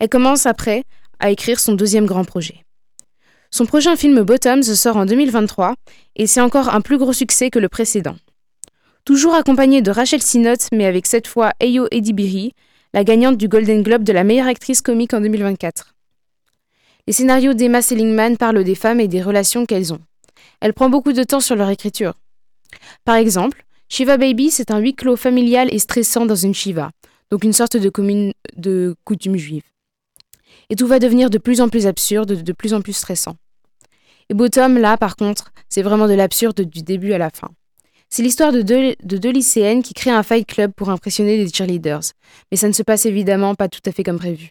[0.00, 0.84] Elle commence après
[1.18, 2.64] à écrire son deuxième grand projet.
[3.50, 5.74] Son prochain film Bottoms sort en 2023
[6.16, 8.16] et c'est encore un plus gros succès que le précédent.
[9.04, 12.52] Toujours accompagnée de Rachel Sinot, mais avec cette fois Eyo Edibiri,
[12.94, 15.94] la gagnante du Golden Globe de la meilleure actrice comique en 2024.
[17.06, 20.00] Les scénarios d'Emma Seligman parlent des femmes et des relations qu'elles ont.
[20.60, 22.14] Elle prend beaucoup de temps sur leur écriture.
[23.04, 26.90] Par exemple, Shiva Baby, c'est un huis clos familial et stressant dans une Shiva,
[27.30, 29.64] donc une sorte de commune de coutume juive.
[30.70, 33.36] Et tout va devenir de plus en plus absurde, de plus en plus stressant.
[34.30, 37.50] Et Bottom, là, par contre, c'est vraiment de l'absurde du début à la fin.
[38.08, 41.48] C'est l'histoire de deux, de deux, lycéennes qui créent un fight club pour impressionner les
[41.48, 42.12] cheerleaders,
[42.50, 44.50] mais ça ne se passe évidemment pas tout à fait comme prévu.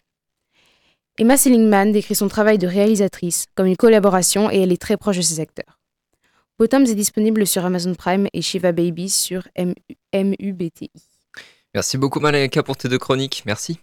[1.18, 5.16] Emma Seligman décrit son travail de réalisatrice comme une collaboration et elle est très proche
[5.16, 5.78] de ses acteurs.
[6.56, 9.48] Bottoms est disponible sur Amazon Prime et Shiva Baby sur
[10.14, 10.92] MUBTI.
[11.74, 13.80] Merci beaucoup Malika pour tes deux chroniques, merci.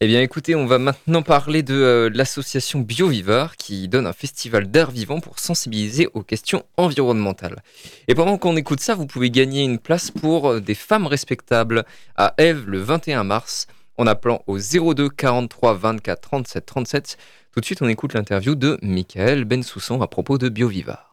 [0.00, 4.68] Eh bien écoutez, on va maintenant parler de euh, l'association BioViveur qui donne un festival
[4.68, 7.62] d'air vivant pour sensibiliser aux questions environnementales.
[8.08, 11.84] Et pendant qu'on écoute ça, vous pouvez gagner une place pour euh, des femmes respectables
[12.16, 17.18] à Eve le 21 mars en appelant au 02 43 24 37 37.
[17.52, 21.09] Tout de suite, on écoute l'interview de Michael Bensoussan à propos de BioViveur.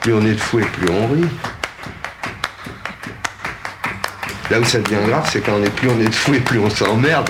[0.00, 1.20] Plus on est de fou et plus on rit.
[4.50, 6.40] Là où ça devient grave, c'est quand on est plus on est de fou et
[6.40, 7.28] plus on s'emmerde.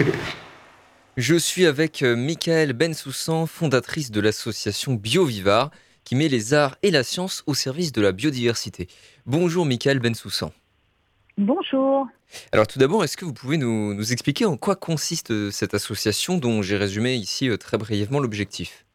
[1.18, 5.70] Je suis avec euh, Michael Bensoussan, fondatrice de l'association BioVivar,
[6.04, 8.88] qui met les arts et la science au service de la biodiversité.
[9.26, 10.52] Bonjour Michael Bensoussan.
[11.36, 12.06] Bonjour.
[12.52, 15.74] Alors tout d'abord, est-ce que vous pouvez nous, nous, expliquer en quoi consiste euh, cette
[15.74, 18.85] association dont j'ai résumé ici euh, très brièvement l'objectif?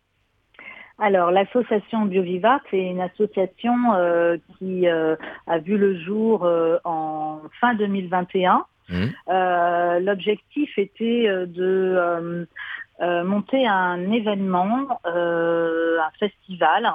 [1.02, 5.16] Alors, l'association BioViva, c'est une association euh, qui euh,
[5.48, 8.66] a vu le jour euh, en fin 2021.
[8.88, 9.06] Mmh.
[10.02, 12.46] L'objectif était de
[13.00, 16.92] monter un événement, un festival,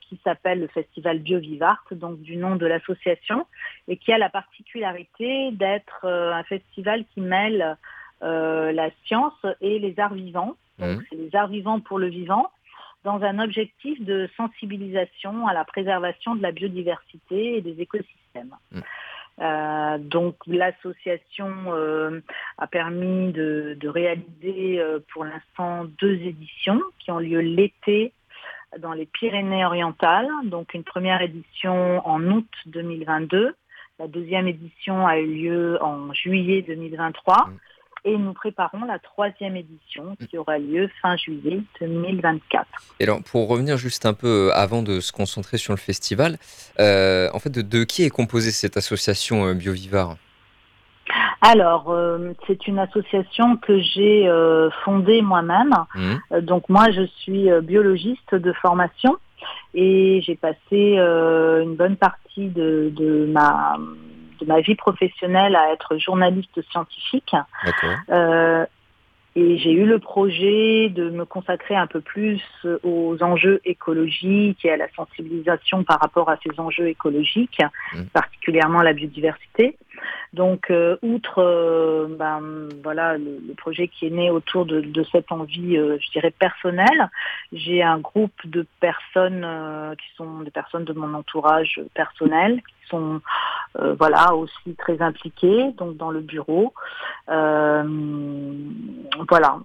[0.00, 3.46] qui s'appelle le Festival BioVivart, donc du nom de l'association,
[3.88, 7.76] et qui a la particularité d'être un festival qui mêle
[8.22, 10.56] la science et les arts vivants.
[10.78, 11.02] Donc, mmh.
[11.10, 12.50] c'est les arts vivants pour le vivant
[13.04, 18.54] dans un objectif de sensibilisation à la préservation de la biodiversité et des écosystèmes.
[18.72, 18.80] Mm.
[19.40, 22.20] Euh, donc l'association euh,
[22.58, 28.12] a permis de, de réaliser euh, pour l'instant deux éditions qui ont lieu l'été
[28.78, 30.28] dans les Pyrénées-Orientales.
[30.44, 33.54] Donc une première édition en août 2022.
[33.98, 37.48] La deuxième édition a eu lieu en juillet 2023
[38.04, 42.66] et nous préparons la troisième édition qui aura lieu fin juillet 2024.
[42.98, 46.38] Et alors, pour revenir juste un peu euh, avant de se concentrer sur le festival,
[46.78, 50.16] euh, en fait, de, qui est composée cette association euh, BioVivar?
[51.42, 51.96] Alors,
[52.46, 54.30] c'est une association que j'ai
[54.84, 55.72] fondée moi-même.
[55.94, 56.40] Mmh.
[56.42, 59.16] donc moi, je suis biologiste de formation
[59.72, 63.78] et j'ai passé une bonne partie de, de ma
[64.40, 67.34] de ma vie professionnelle à être journaliste scientifique.
[68.10, 68.64] Euh,
[69.36, 72.42] et j'ai eu le projet de me consacrer un peu plus
[72.82, 77.60] aux enjeux écologiques et à la sensibilisation par rapport à ces enjeux écologiques,
[77.94, 78.02] mmh.
[78.12, 79.76] particulièrement la biodiversité.
[80.32, 85.76] Donc, euh, outre euh, ben, voilà le, projet qui est né autour de, cette envie,
[85.76, 87.10] euh, je dirais personnelle,
[87.52, 89.46] j'ai un groupe de personnes
[89.98, 93.20] qui sont des personnes de mon entourage personnel, qui sont
[93.74, 96.74] voilà aussi très impliquées, donc dans le bureau.
[97.28, 97.84] voilà,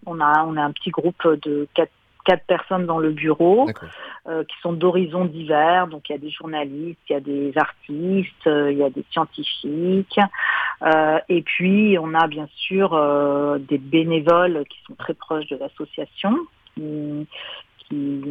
[0.06, 1.92] on a on a un petit groupe de quatre
[2.26, 3.70] quatre personnes dans le bureau
[4.28, 5.88] euh, qui sont d'horizons divers.
[5.88, 8.90] Donc il y a des journalistes, il y a des artistes, euh, il y a
[8.90, 10.20] des scientifiques.
[10.82, 12.90] Euh, et puis on a bien sûr
[13.60, 16.38] des bénévoles qui sont très proches de l'association,
[16.76, 18.22] qui,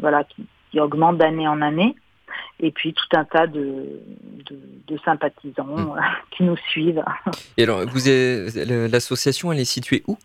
[0.00, 0.46] voilà, qui,
[0.78, 1.96] augmentent d'année en année.
[2.60, 4.00] Et puis tout un tas de,
[4.86, 6.00] de, sympathisants hmm.
[6.30, 7.04] qui nous suivent.
[7.56, 8.00] Et alors, vous
[8.90, 10.16] l'association, elle est située où?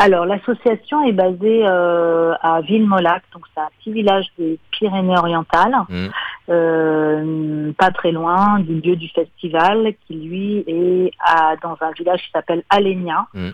[0.00, 5.74] Alors, l'association est basée euh, à Villemolac, donc c'est un petit village des Pyrénées-Orientales.
[5.88, 7.72] Mmh.
[7.72, 12.30] pas très loin du lieu du festival, qui lui est à, dans un village qui
[12.30, 13.50] s'appelle Alenia, mm.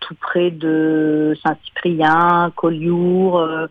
[0.00, 3.68] tout près de Saint-Cyprien, Collioure,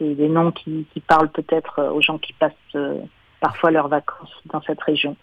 [0.00, 2.52] des noms qui, parlent peut-être aux gens qui passent
[3.40, 5.16] parfois leurs vacances dans cette région.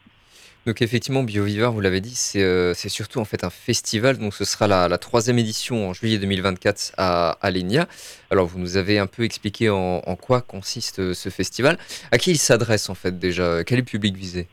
[0.65, 4.17] Donc effectivement, BioViveur, vous l'avez dit, euh, c'est surtout en fait un festival.
[4.17, 7.87] Donc ce sera la, troisième édition en juillet 2024 à Alenia.
[8.29, 11.77] Alors vous nous avez un peu expliqué en, quoi consiste euh, ce festival.
[12.11, 13.63] À qui il s'adresse en fait déjà?
[13.65, 14.47] Quel est le public visé?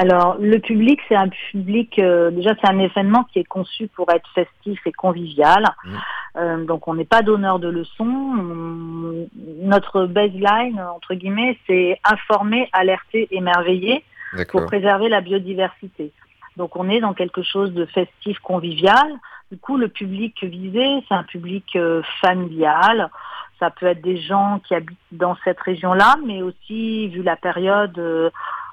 [0.00, 4.10] Alors, le public, c'est un public, euh, déjà, c'est un événement qui est conçu pour
[4.10, 5.62] être festif et convivial.
[5.84, 6.64] Mmh.
[6.64, 9.28] donc, on n'est pas donneur de leçons.
[9.62, 14.02] notre baseline, entre guillemets, c'est informer, alerter, émerveiller
[14.48, 16.12] pour préserver la biodiversité.
[16.56, 19.08] Donc on est dans quelque chose de festif, convivial.
[19.50, 23.10] Du coup, le public visé, c'est un public euh, familial.
[23.58, 27.98] Ça peut être des gens qui habitent dans cette région-là, mais aussi, vu la période,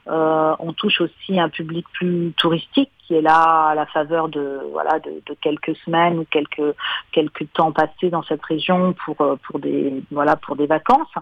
[0.09, 4.59] euh, on touche aussi un public plus touristique qui est là à la faveur de
[4.71, 6.75] voilà de, quelques semaines ou quelques
[7.11, 11.13] quelques temps passés dans cette région pour euh, pour des voilà pour des vacances.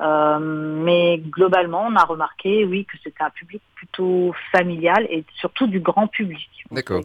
[0.00, 5.66] Euh, mais globalement, on a remarqué oui que c'était un public plutôt familial et surtout
[5.66, 6.50] du grand public.
[6.70, 7.02] D'accord.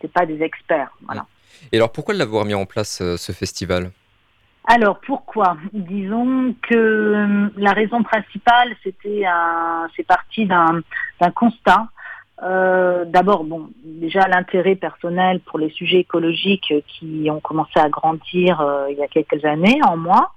[0.00, 0.90] C'est pas des experts.
[1.02, 1.26] Voilà.
[1.72, 3.90] Et alors pourquoi l'avoir mis en place ce festival?
[4.66, 5.56] Alors pourquoi?
[5.72, 9.22] Disons que euh, la raison principale, c'était
[9.96, 10.82] c'est parti d'un,
[11.34, 11.86] constat.
[12.42, 18.60] Euh, d'abord, bon, déjà l'intérêt personnel pour les sujets écologiques qui ont commencé à grandir
[18.60, 20.32] euh, il y a quelques années en moi.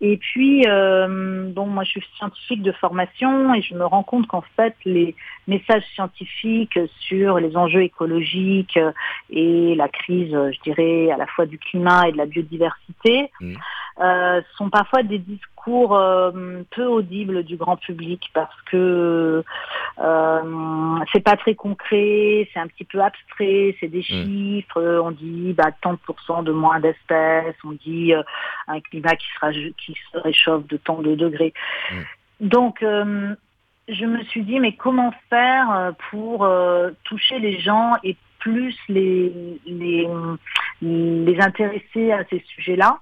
[0.00, 4.28] Et puis, euh, bon, moi je suis scientifique de formation et je me rends compte
[4.28, 5.16] qu'en fait, les
[5.48, 8.78] messages scientifiques sur les enjeux écologiques
[9.30, 13.54] et la crise, je dirais, à la fois du climat et de la biodiversité, mmh.
[14.00, 19.44] euh, sont parfois des discours euh, peu audibles du grand public parce que
[19.98, 24.02] euh, c'est pas très concret, c'est un petit peu abstrait, c'est des mmh.
[24.02, 28.22] chiffres, on dit bah, tant de de moins d'espèces, on dit euh,
[28.66, 31.52] un climat qui sera qui se réchauffe de tant de degrés.
[31.90, 31.96] Mm.
[32.40, 36.48] Donc, je me suis dit, mais comment faire pour
[37.02, 39.32] toucher les gens et plus les,
[39.66, 40.08] les,
[40.80, 43.00] les intéresser à ces sujets-là?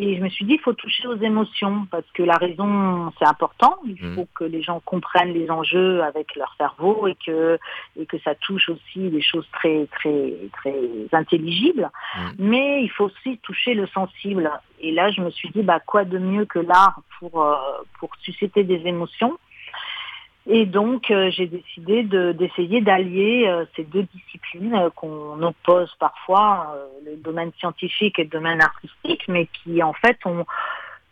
[0.00, 3.26] Et je me suis dit, il faut toucher aux émotions parce que la raison, c'est
[3.26, 3.78] important.
[3.84, 4.14] Il mmh.
[4.14, 7.58] faut que les gens comprennent les enjeux avec leur cerveau et que,
[7.98, 10.78] et que ça touche aussi des choses très, très, très
[11.12, 11.90] intelligibles.
[12.16, 12.20] Mmh.
[12.38, 14.50] Mais il faut aussi toucher le sensible.
[14.80, 17.56] Et là, je me suis dit, bah, quoi de mieux que l'art pour, euh,
[17.98, 19.36] pour susciter des émotions
[20.50, 26.74] et donc, euh, j'ai décidé d'essayer d'allier euh, ces deux disciplines euh, qu'on oppose parfois,
[27.04, 30.46] le domaine scientifique et le domaine artistique, mais qui en fait ont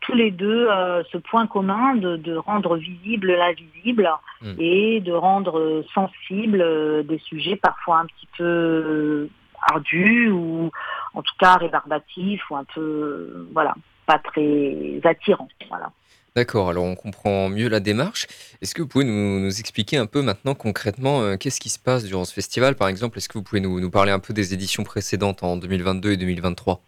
[0.01, 0.69] tous les deux
[1.11, 4.09] ce point commun de, rendre visible l'invisible
[4.41, 4.55] hmm.
[4.59, 9.29] et de rendre sensible des sujets parfois un petit peu
[9.63, 10.71] ardus ou
[11.13, 13.75] en tout cas rébarbatifs ou un peu, voilà,
[14.07, 15.49] pas très attirants.
[15.69, 15.91] Voilà.
[16.37, 18.27] D'accord, alors on comprend mieux la démarche.
[18.61, 22.05] Est-ce que vous pouvez nous, expliquer un peu maintenant concrètement euh, qu'est-ce qui se passe
[22.05, 22.75] durant ce festival?
[22.75, 26.13] Par exemple, est-ce que vous pouvez nous, parler un peu des éditions précédentes en 2022
[26.13, 26.83] et 2023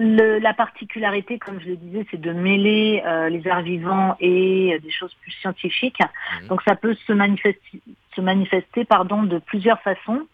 [0.00, 4.78] la particularité, comme je le disais, c'est de mêler euh, les arts vivants et euh,
[4.78, 5.98] des choses plus scientifiques.
[5.98, 6.46] Mmh.
[6.46, 7.80] Donc ça peut se manifester,
[8.18, 10.26] se manifester pardon, de plusieurs façons.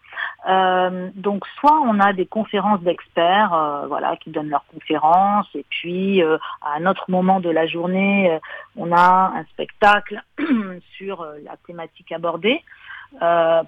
[0.47, 5.65] Euh, donc soit on a des conférences d'experts, euh, voilà, qui donnent leurs conférences, et
[5.69, 8.39] puis euh, à un autre moment de la journée,
[8.75, 10.21] on a un spectacle
[10.97, 12.61] sur la thématique abordée.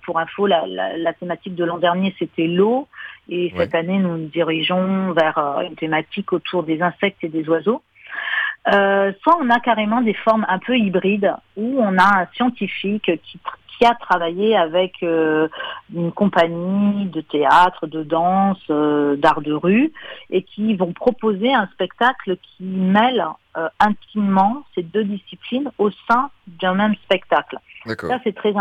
[0.06, 2.88] pour info, la, thématique de l'an dernier c'était l'eau,
[3.30, 7.82] et cette année nous nous dirigeons vers une thématique autour des insectes et des oiseaux.
[8.66, 13.40] soit on a carrément des formes un peu hybrides où on a un scientifique qui,
[13.78, 15.48] qui a travaillé avec euh,
[15.94, 19.92] une compagnie de théâtre, de danse, euh, d'art de rue,
[20.30, 23.26] et qui vont proposer un spectacle qui mêle
[23.58, 27.58] euh, intimement ces deux disciplines au sein d'un même spectacle.
[27.86, 28.54] Ça, c'est très,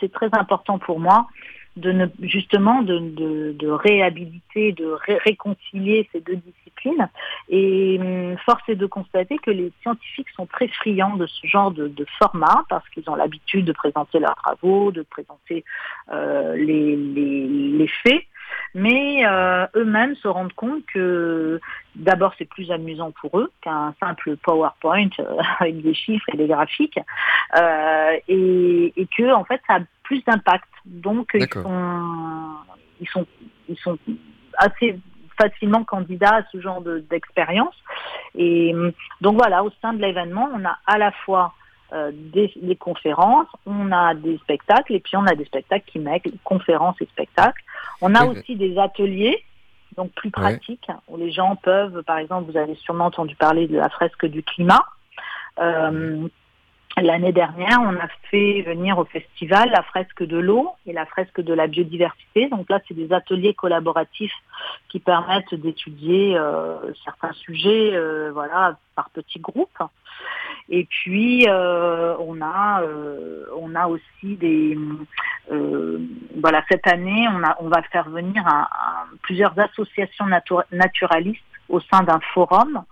[0.00, 1.26] c'est très important pour moi
[1.76, 7.08] de ne, justement de, réhabiliter, de réconcilier ces deux disciplines.
[7.48, 11.70] Et hum, force est de constater que les scientifiques sont très friands de ce genre
[11.70, 15.64] de, format parce qu'ils ont l'habitude de présenter leurs travaux, de présenter
[16.12, 18.22] euh, les, les, faits
[18.74, 21.60] mais euh, eux-mêmes se rendent compte que
[21.94, 26.46] d'abord c'est plus amusant pour eux qu'un simple PowerPoint euh, avec des chiffres et des
[26.46, 26.98] graphiques,
[28.28, 30.68] et, et, que en fait ça a plus d'impact.
[30.84, 32.56] Donc ils sont,
[33.00, 33.26] ils sont,
[33.68, 33.98] ils sont
[34.58, 34.98] assez
[35.38, 37.74] facilement candidats à ce genre d'expérience.
[38.36, 38.74] et
[39.20, 41.54] donc voilà, au sein de l'événement, on a à la fois
[42.12, 46.96] des, conférences, on a des spectacles et puis on a des spectacles qui mêlent conférences
[47.00, 47.62] et spectacles.
[48.00, 49.42] On a aussi des ateliers
[49.96, 53.76] donc plus pratiques où les gens peuvent, par exemple, vous avez sûrement entendu parler de
[53.76, 54.84] la fresque du climat.
[56.96, 61.40] L'année dernière, on a fait venir au festival la fresque de l'eau et la fresque
[61.40, 62.48] de la biodiversité.
[62.48, 64.34] Donc là, c'est des ateliers collaboratifs
[64.88, 69.82] qui permettent d'étudier euh, certains sujets, euh, voilà, par petits groupes.
[70.68, 72.82] Et puis, euh, on a,
[73.58, 74.78] on a aussi des,
[76.40, 78.44] voilà, cette année, on a, on va faire venir
[79.22, 80.26] plusieurs associations
[80.72, 82.82] naturalistes au sein d'un forum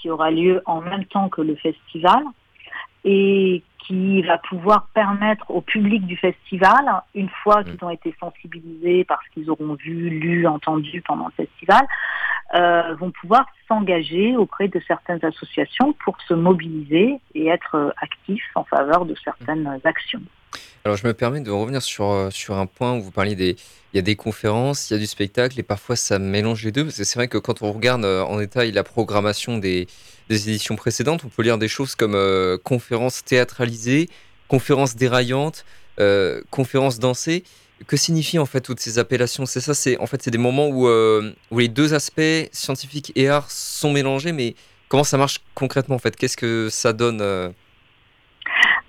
[0.00, 2.22] qui aura lieu en même temps que le festival
[3.04, 7.84] et qui va pouvoir permettre au public du festival, une fois qu'ils mm.
[7.84, 11.86] ont été sensibilisés parce qu'ils auront vu, lu, entendu pendant le festival,
[12.54, 18.64] euh, vont pouvoir s'engager auprès de certaines associations pour se mobiliser et être actifs en
[18.64, 20.22] faveur de certaines actions.
[20.86, 23.56] Alors je me permets de revenir sur, euh, sur un point où vous parliez des...
[23.92, 26.72] Il y a des conférences, il y a du spectacle et parfois ça mélange les
[26.72, 26.84] deux.
[26.84, 29.86] Parce que c'est vrai que quand on regarde euh, en détail la programmation des,
[30.28, 34.10] des éditions précédentes, on peut lire des choses comme euh, conférences théâtralisées,
[34.48, 35.64] conférences déraillantes,
[36.00, 37.44] euh, conférences dansées.
[37.86, 39.46] Que signifient en fait toutes ces appellations?
[39.46, 43.28] C'est ça, c'est en fait c'est des moments où, où les deux aspects scientifiques et
[43.28, 44.54] art sont mélangés, mais
[44.88, 46.14] comment ça marche concrètement en fait?
[46.14, 47.52] Qu'est-ce que ça donne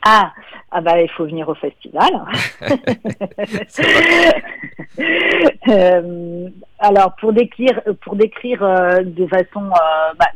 [0.03, 0.31] ah,
[0.77, 2.11] ah bah il faut venir au festival.
[5.69, 6.49] euh,
[6.79, 10.27] alors pour décrire, pour décrire euh, de façon, euh, bah,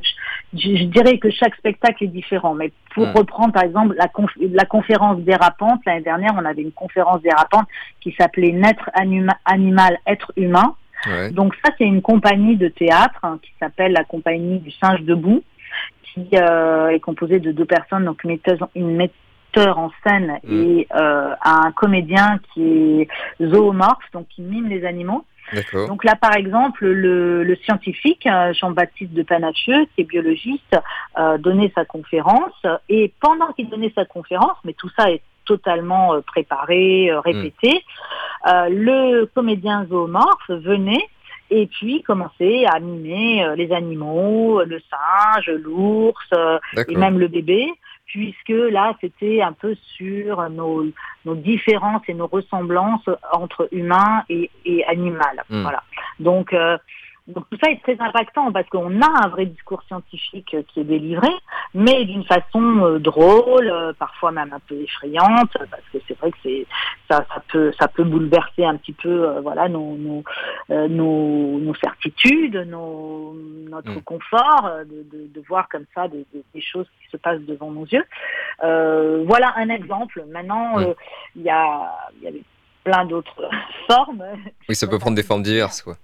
[0.53, 2.53] je, dirais que chaque spectacle est différent.
[2.53, 3.17] Mais pour hmm.
[3.17, 4.07] reprendre par exemple la,
[4.39, 7.67] la conférence dérapante l'année dernière, on avait une conférence dérapante
[7.99, 10.75] qui s'appelait Naître animal, être humain.
[11.31, 15.43] Donc ça c'est une compagnie de théâtre hein, qui s'appelle la compagnie du singe debout
[16.13, 18.95] qui euh, est composée de deux personnes, donc une metteuse, une
[19.57, 20.63] en scène mm.
[20.63, 23.07] et euh, un comédien qui est
[23.41, 25.25] zoomorphe, donc qui mime les animaux.
[25.73, 30.79] Donc là, par exemple, le, scientifique euh, Jean-Baptiste de Panachieux, qui est biologiste,
[31.17, 32.53] euh, donnait sa conférence
[32.87, 37.83] et pendant qu'il donnait sa conférence, mais tout ça est totalement préparé, répété,
[38.45, 38.67] mm.
[38.69, 41.07] le comédien zoomorphe venait
[41.49, 46.29] et puis commençait à mimer les animaux, le singe, l'ours
[46.87, 47.73] et même le bébé
[48.09, 50.85] puisque là, c'était un peu sur nos,
[51.25, 55.43] nos, différences et nos ressemblances entre humains et, et animal.
[55.49, 55.61] Hmm.
[55.61, 55.83] Voilà.
[56.19, 56.77] Donc, euh,
[57.27, 60.83] donc tout ça est très impactant parce qu'on a un vrai discours scientifique qui est
[60.83, 61.29] délivré,
[61.73, 66.31] mais d'une façon euh, drôle, euh, parfois même un peu effrayante, parce que c'est vrai
[66.31, 66.65] que c'est
[67.09, 70.23] ça, ça peut ça peut bouleverser un petit peu euh, voilà nos nos,
[70.69, 73.33] nos, nos certitudes, nos,
[73.69, 74.01] notre mm.
[74.01, 77.85] confort de, de, de, voir comme ça des, des, choses qui se passent devant nos
[77.85, 78.05] yeux.
[78.61, 80.23] voilà un exemple.
[80.29, 80.93] Maintenant, mm.
[81.35, 81.91] il y a
[82.21, 82.31] il y a
[82.83, 83.49] plein d'autres
[83.87, 84.23] formes.
[84.67, 85.95] Oui, ça peut prendre des formes diverses, quoi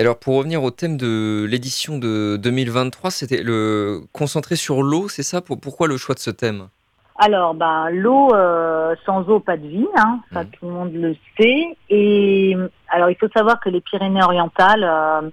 [0.00, 5.22] alors pour revenir au thème de l'édition de 2023, c'était le concentré sur l'eau, c'est
[5.22, 5.40] ça?
[5.40, 6.68] Pourquoi le choix de ce thème?
[7.16, 10.48] Alors, ben, l'eau, euh, sans eau, pas de vie, hein, ça mmh.
[10.48, 11.76] tout le monde le sait.
[11.88, 12.56] Et
[12.88, 15.30] alors, il faut savoir que les Pyrénées-Orientales euh,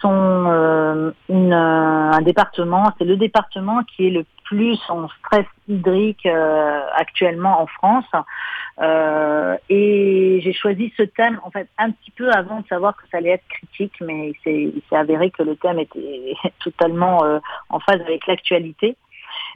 [0.00, 6.26] sont euh, une, un département, c'est le département qui est le plus en stress hydrique
[6.26, 8.04] actuellement en France.
[8.80, 13.02] Euh, et j'ai choisi ce thème en fait un petit peu avant de savoir que
[13.10, 17.38] ça allait être critique, mais il s'est avéré que le thème était totalement euh,
[17.68, 18.96] en phase avec l'actualité.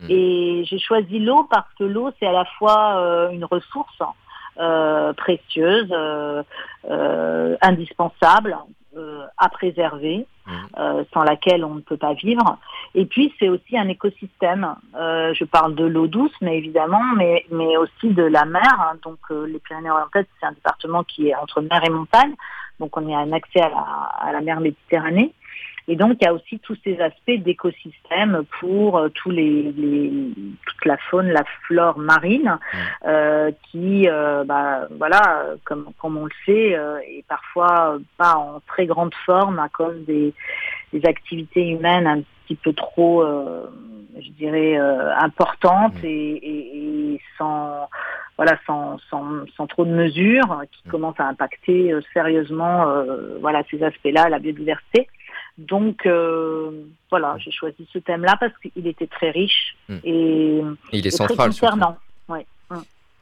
[0.00, 0.06] Hmm.
[0.08, 3.98] Et j'ai choisi l'eau parce que l'eau c'est à la fois euh, une ressource
[5.16, 5.94] précieuse,
[7.62, 8.56] indispensable
[9.36, 10.26] à préserver,
[10.78, 12.58] euh, sans laquelle on ne peut pas vivre.
[12.94, 14.74] Et puis c'est aussi un écosystème.
[14.96, 18.62] Euh, je parle de l'eau douce, mais évidemment, mais, mais aussi de la mer.
[18.80, 18.96] Hein.
[19.02, 22.34] Donc euh, les Pyrénées-Orientales, c'est un département qui est entre mer et montagne.
[22.80, 25.34] Donc on est un accès à la, à la mer Méditerranée.
[25.90, 29.72] Et donc, il y a aussi tous ces aspects d'écosystème pour euh, tous les,
[30.66, 32.58] toute la faune, la flore marine,
[33.06, 36.76] euh, qui, euh, bah, voilà, comme, comme on le sait,
[37.08, 40.34] est parfois pas en très grande forme à cause des,
[40.92, 47.88] des activités humaines un petit peu trop, je dirais, importantes et, et, sans
[48.36, 49.24] voilà, sans, sans,
[49.56, 52.86] sans, trop de mesures, qui commencent à impacter sérieusement
[53.40, 55.08] voilà, ces aspects-là, la biodiversité.
[55.58, 56.70] Donc euh,
[57.10, 59.96] voilà, j'ai choisi ce thème-là parce qu'il était très riche hmm.
[60.04, 61.52] et, il est central.
[61.52, 61.66] Très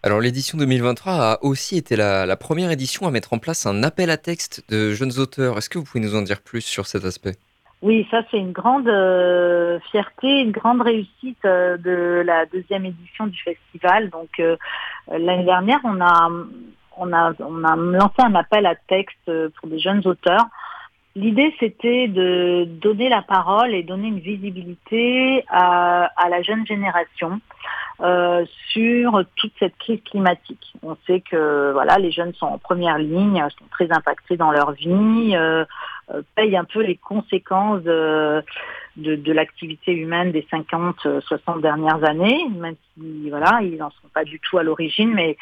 [0.02, 4.10] Alors l'édition 2023 a aussi été la, première édition à mettre en place un appel
[4.10, 5.56] à texte de jeunes auteurs.
[5.56, 7.36] Est-ce que vous pouvez nous en dire plus sur cet aspect?
[7.80, 13.28] Oui, ça c'est une grande euh, fierté, une grande réussite euh, de la deuxième édition
[13.28, 14.10] du festival.
[14.10, 14.42] Donc
[15.08, 16.30] l'année dernière, on a,
[16.98, 20.44] on, a, on a lancé un appel à texte pour des jeunes auteurs.
[21.16, 27.40] L'idée c'était de donner la parole et donner une visibilité à, à la jeune génération.
[28.02, 30.74] Euh, sur toute cette crise climatique.
[30.82, 34.72] On sait que voilà, les jeunes sont en première ligne, sont très impactés dans leur
[34.72, 35.64] vie, euh,
[36.10, 38.44] euh payent un peu les conséquences de,
[38.98, 44.40] de, l'activité humaine des 50-60 dernières années, même si voilà, ils n'en sont pas du
[44.40, 45.38] tout à l'origine, mais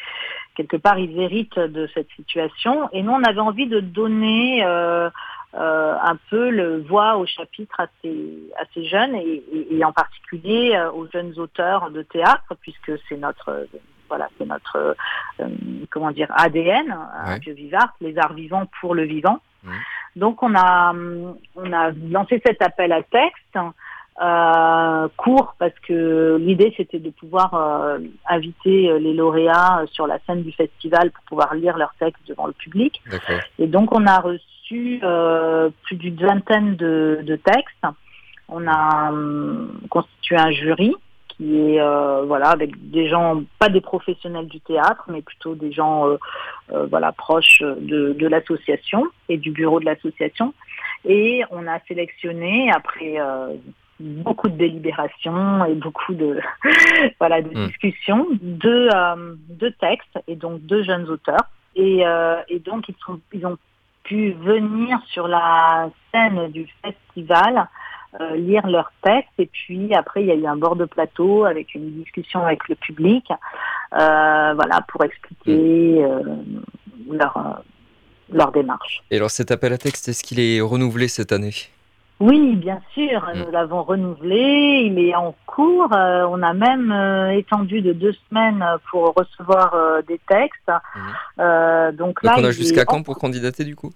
[0.55, 2.87] quelque part ils héritent de cette situation.
[2.93, 5.09] Et nous, on avait envie de donner euh,
[5.57, 11.07] euh, un peu le voix au chapitre à ces, jeunes et, en particulier euh, aux
[11.07, 13.65] jeunes auteurs de théâtre puisque c'est notre
[14.09, 14.97] voilà c'est notre
[15.39, 15.47] euh,
[15.89, 16.93] comment dire ADN
[17.27, 17.53] ouais.
[17.53, 19.39] vivant les arts vivants pour le vivant.
[20.17, 20.93] Donc on a
[21.55, 23.57] on a lancé cet appel à texte.
[25.15, 27.97] court parce que l'idée c'était de pouvoir
[28.27, 32.53] inviter les lauréats sur la scène du festival pour pouvoir lire leurs textes devant le
[32.53, 33.01] public.
[33.57, 37.85] Et donc on a reçu euh, plus d'une vingtaine de, textes.
[38.47, 40.95] On a euh, constitué un jury
[41.27, 45.71] qui est euh, voilà avec des gens pas des professionnels du théâtre mais plutôt des
[45.73, 46.05] gens
[46.69, 50.53] voilà proches de, l'association et du bureau de l'association
[51.03, 53.17] et on a sélectionné après
[53.99, 56.39] beaucoup de délibérations et beaucoup de
[57.19, 57.67] voilà de hmm.
[57.67, 58.87] discussions deux,
[59.49, 62.03] deux textes et donc deux jeunes auteurs et,
[62.47, 63.57] et donc ils sont ils ont
[64.05, 67.67] pu venir sur la scène du festival
[68.21, 69.33] euh, lire leurs textes.
[69.37, 72.67] Et puis après il y a eu un bord de plateau avec une discussion avec
[72.69, 76.21] le public euh, voilà pour expliquer euh,
[77.11, 77.61] leur,
[78.31, 79.03] leur démarche.
[79.11, 81.53] Et alors cet appel à texte, est-ce qu'il est renouvelé cette année?
[82.19, 83.39] Oui, bien sûr, mm.
[83.39, 86.91] nous l'avons renouvelé, il est en cours, on a même
[87.31, 89.75] étendu de deux semaines pour recevoir
[90.07, 90.71] des textes.
[91.37, 91.91] Mm.
[91.97, 93.91] donc, là, on a jusqu'à quand pour candidater du coup?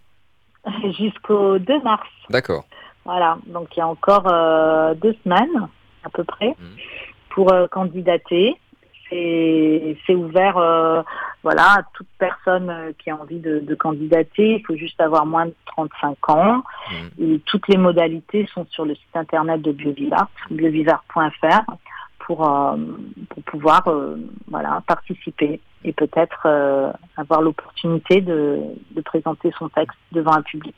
[0.97, 2.07] Jusqu'au 2 mars.
[2.29, 2.65] D'accord.
[3.05, 5.67] Voilà, donc il y a encore euh, deux semaines
[6.03, 6.65] à peu près mmh.
[7.31, 8.55] pour euh, candidater.
[9.09, 11.01] C'est ouvert euh,
[11.43, 14.57] voilà, à toute personne qui a envie de, candidater.
[14.57, 16.57] Il faut juste avoir moins de 35 ans.
[16.91, 17.23] Mmh.
[17.23, 21.61] Et toutes les modalités sont sur le site internet de Biovivart, biovivart.fr
[22.19, 22.47] pour,
[23.29, 23.83] pour pouvoir
[24.47, 28.59] voilà, participer et peut-être euh, avoir l'opportunité de,
[29.05, 30.75] présenter son texte devant un public.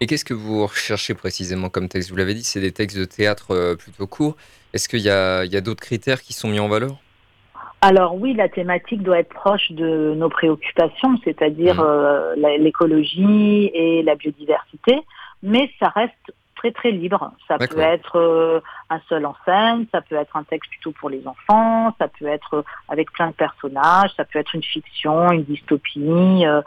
[0.00, 2.10] Et qu'est-ce que vous recherchez précisément comme texte?
[2.10, 4.36] Vous l'avez dit, c'est des textes de théâtre euh, plutôt courts.
[4.72, 6.96] Est-ce qu'il y a, d'autres critères qui sont mis en valeur?
[7.80, 11.86] Alors oui, la thématique doit être proche de nos préoccupations, c'est-à-dire mmh.
[11.86, 14.98] euh, l'écologie et la biodiversité,
[15.42, 17.32] mais ça reste très très libre.
[17.46, 21.08] Ça peut être euh, un seul en scène, ça peut être un texte plutôt pour
[21.08, 25.30] les enfants, ça peut être euh, avec plein de personnages, ça peut être une fiction,
[25.30, 26.62] une dystopie, euh,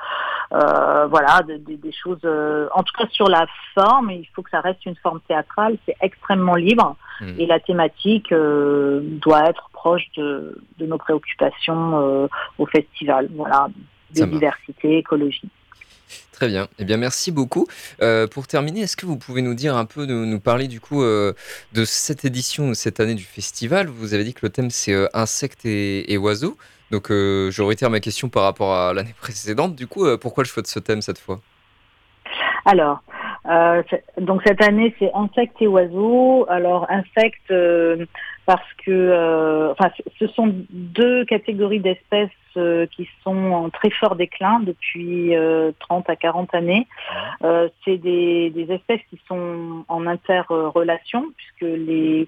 [1.07, 2.25] voilà, des choses.
[2.73, 5.77] en tout cas sur la forme, il faut que ça reste une forme théâtrale.
[5.85, 7.39] C'est extrêmement libre hmm.
[7.39, 13.29] et la thématique doit être proche de, de nos préoccupations au festival.
[13.35, 13.67] Voilà,
[14.13, 15.49] biodiversité, écologie.
[16.31, 16.67] Très bien.
[16.79, 17.67] Eh bien, merci beaucoup.
[18.01, 20.79] Euh, pour terminer, est-ce que vous pouvez nous dire un peu, nous, nous parler du
[20.79, 21.33] coup euh,
[21.73, 23.87] de cette édition, cette année du festival?
[23.87, 26.57] Vous avez dit que le thème c'est euh, insectes et, oiseaux.
[26.89, 29.75] Donc, je réitère ma question par rapport à l'année précédente.
[29.75, 31.39] Du coup, pourquoi le choix de ce thème cette fois?
[32.65, 33.01] Alors,
[34.17, 36.45] donc cette année c'est insectes et oiseaux.
[36.49, 37.53] Alors insectes
[38.45, 44.59] parce que, enfin, ce sont deux catégories d'espèces euh, qui sont en très fort déclin
[44.59, 45.33] depuis
[45.79, 46.85] 30 euh, à 40 années.
[47.45, 52.27] Euh, c'est des, des, espèces qui sont en interrelation puisque les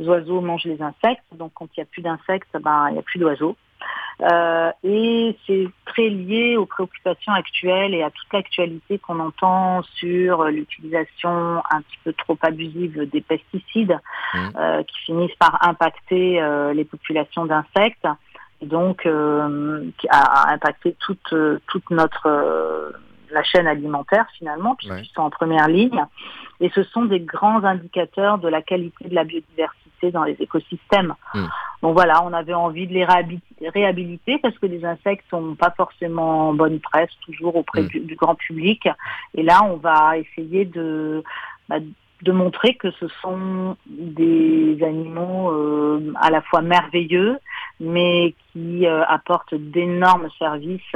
[0.00, 1.24] oiseaux mangent les insectes.
[1.32, 3.56] Donc quand il n'y a plus d'insectes, ben, il n'y a plus d'oiseaux.
[4.20, 10.44] Euh, et c'est très lié aux préoccupations actuelles et à toute l'actualité qu'on entend sur
[10.44, 13.98] l'utilisation un petit peu trop abusive des pesticides
[14.34, 14.38] mmh.
[14.56, 18.06] euh, qui finissent par impacter euh, les populations d'insectes
[18.62, 21.34] donc euh, qui a impacté toute,
[21.66, 22.94] toute notre
[23.34, 26.06] la chaîne alimentaire finalement, puisqu'ils sont en première ligne.
[26.60, 31.14] Et ce sont des grands indicateurs de la qualité de la biodiversité dans les écosystèmes.
[31.34, 31.46] Hmm.
[31.84, 36.54] Donc voilà, on avait envie de les réhabiliter parce que les insectes n'ont pas forcément
[36.54, 37.88] bonne presse toujours auprès hmm.
[37.88, 38.88] du, grand public.
[39.34, 41.22] Et là, on va essayer de,
[41.68, 41.76] bah,
[42.22, 45.52] de montrer que ce sont des animaux
[46.22, 47.36] à la fois merveilleux,
[47.78, 50.94] mais qui apporte d'énormes services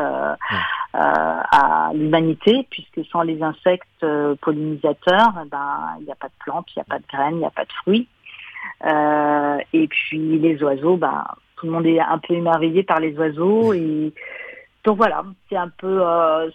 [0.95, 4.07] à l'humanité, puisque sans les insectes
[4.41, 7.35] pollinisateurs, eh ben, il n'y a pas de plantes, il n'y a pas de graines,
[7.35, 8.09] il n'y a pas de fruits.
[8.85, 11.25] Et puis les oiseaux, ben,
[11.57, 14.13] tout le monde est un peu émerveillé par les oiseaux et
[14.85, 16.03] donc voilà, c'est un peu,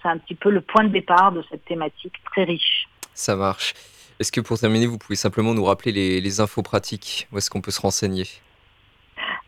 [0.01, 2.87] c'est un petit peu le point de départ de cette thématique très riche.
[3.13, 3.73] Ça marche.
[4.19, 7.27] Est-ce que pour terminer, vous pouvez simplement nous rappeler les, infos pratiques?
[7.31, 8.25] Où est-ce qu'on peut se renseigner?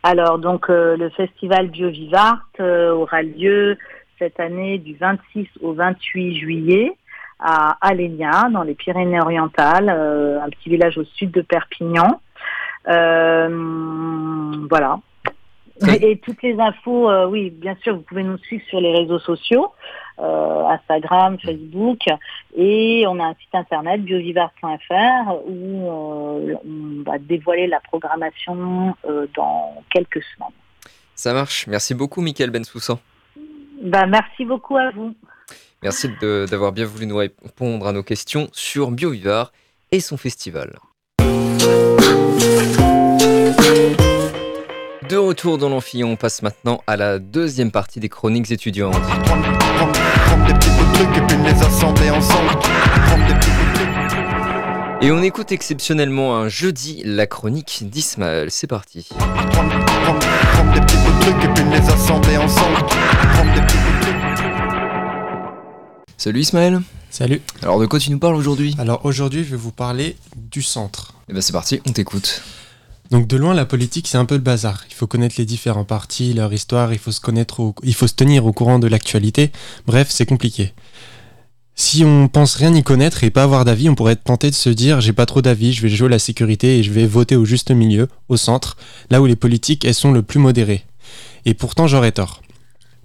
[0.02, 3.78] Alors, donc, euh, le festival BioVivart euh, aura lieu
[4.18, 6.92] cette année du 26 au 28 juillet
[7.38, 12.20] à Alénia, dans les Pyrénées-Orientales, euh, un petit village au sud de Perpignan.
[12.86, 15.00] Voilà,
[16.00, 19.18] et, toutes les infos, euh, oui, bien sûr, vous pouvez nous suivre sur les réseaux
[19.18, 19.72] sociaux,
[20.18, 21.98] euh, Instagram, Facebook,
[22.56, 28.94] et on a un site internet biovivard.fr où euh, on va dévoiler la programmation
[29.34, 30.52] dans quelques semaines.
[31.14, 31.66] Ça marche.
[31.66, 32.98] Merci beaucoup, Mickaël Bensoussan.
[33.82, 35.14] Bah, merci beaucoup à vous.
[35.82, 39.52] Merci d'avoir bien voulu nous répondre à nos questions sur BioVivar
[39.92, 40.78] et son festival.
[45.08, 48.96] De retour dans l'amphi, on passe maintenant à la deuxième partie des chroniques étudiantes.
[55.00, 58.50] Et on écoute exceptionnellement un jeudi la chronique d'Ismaël.
[58.50, 59.08] C'est parti.
[66.16, 66.80] Salut Ismaël.
[67.10, 67.40] Salut.
[67.62, 68.74] Alors de quoi tu nous parles aujourd'hui?
[68.78, 71.12] Alors aujourd'hui je vais vous parler du centre.
[71.12, 72.42] Et eh ben c'est parti, on t'écoute.
[73.10, 74.84] Donc de loin, la politique, c'est un peu le bazar.
[74.88, 78.14] Il faut connaître les différents partis, leur histoire, il faut se connaître, il faut se
[78.14, 79.52] tenir au courant de l'actualité.
[79.86, 80.72] Bref, c'est compliqué.
[81.78, 84.54] Si on pense rien y connaître et pas avoir d'avis, on pourrait être tenté de
[84.54, 87.36] se dire j'ai pas trop d'avis, je vais jouer la sécurité et je vais voter
[87.36, 88.78] au juste milieu, au centre,
[89.10, 90.84] là où les politiques elles sont le plus modérées.
[91.44, 92.40] Et pourtant j'aurais tort.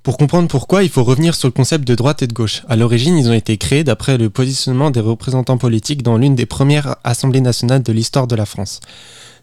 [0.03, 2.63] Pour comprendre pourquoi, il faut revenir sur le concept de droite et de gauche.
[2.67, 6.47] À l'origine, ils ont été créés d'après le positionnement des représentants politiques dans l'une des
[6.47, 8.79] premières assemblées nationales de l'histoire de la France.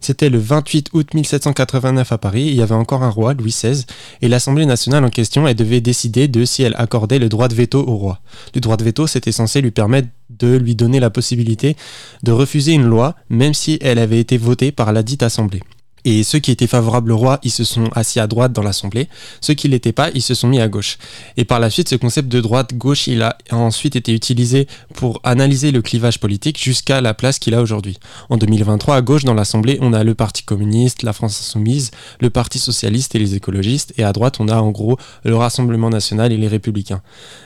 [0.00, 3.84] C'était le 28 août 1789 à Paris, il y avait encore un roi, Louis XVI,
[4.22, 7.54] et l'Assemblée nationale en question, elle devait décider de si elle accordait le droit de
[7.54, 8.20] veto au roi.
[8.54, 11.76] Le droit de veto, c'était censé lui permettre de lui donner la possibilité
[12.22, 15.62] de refuser une loi, même si elle avait été votée par la dite Assemblée.
[16.10, 19.08] Et ceux qui étaient favorables au roi, ils se sont assis à droite dans l'Assemblée.
[19.42, 20.96] Ceux qui l'étaient pas, ils se sont mis à gauche.
[21.36, 25.70] Et par la suite, ce concept de droite-gauche, il a ensuite été utilisé pour analyser
[25.70, 27.98] le clivage politique jusqu'à la place qu'il a aujourd'hui.
[28.30, 31.90] En 2023, à gauche dans l'Assemblée, on a le Parti communiste, la France insoumise,
[32.20, 33.92] le Parti socialiste et les écologistes.
[33.98, 37.02] Et à droite, on a en gros le Rassemblement national et les républicains.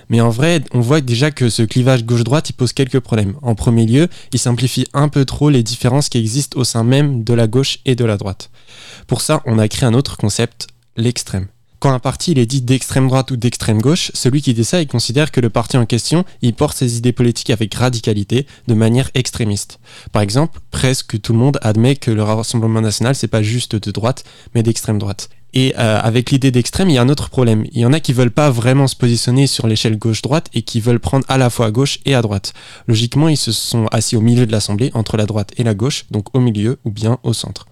[0.09, 3.35] Mais en vrai, on voit déjà que ce clivage gauche-droite, il pose quelques problèmes.
[3.43, 7.25] En premier lieu, il simplifie un peu trop les différences qui existent au sein même
[7.25, 8.51] de la gauche et de la droite.
[9.07, 11.47] Pour ça, on a créé un autre concept, l'extrême.
[11.83, 14.87] Quand un parti est dit d'extrême droite ou d'extrême gauche, celui qui dit ça, il
[14.87, 19.11] considère que le parti en question, il porte ses idées politiques avec radicalité, de manière
[19.15, 19.81] extrémiste.
[20.13, 23.91] Par exemple, presque tout le monde admet que le Rassemblement national, c'est pas juste de
[23.91, 24.23] droite,
[24.55, 25.29] mais d'extrême droite.
[25.55, 27.65] Et euh, avec l'idée d'extrême, il y a un autre problème.
[27.73, 30.79] Il y en a qui veulent pas vraiment se positionner sur l'échelle gauche-droite et qui
[30.79, 32.55] veulent prendre à la fois à gauche et à droite.
[32.87, 36.05] Logiquement, ils se sont assis au milieu de l'Assemblée, entre la droite et la gauche,
[36.13, 37.67] donc au milieu ou bien au centre.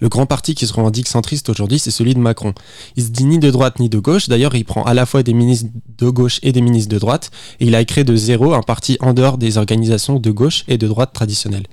[0.00, 2.54] Le grand parti qui se revendique centriste aujourd'hui, c'est celui de Macron.
[2.96, 4.28] Il se dit ni de droite ni de gauche.
[4.28, 5.68] D'ailleurs, il prend à la fois des ministres
[5.98, 7.30] de gauche et des ministres de droite.
[7.60, 10.78] Et il a créé de zéro un parti en dehors des organisations de gauche et
[10.78, 11.66] de droite traditionnelles.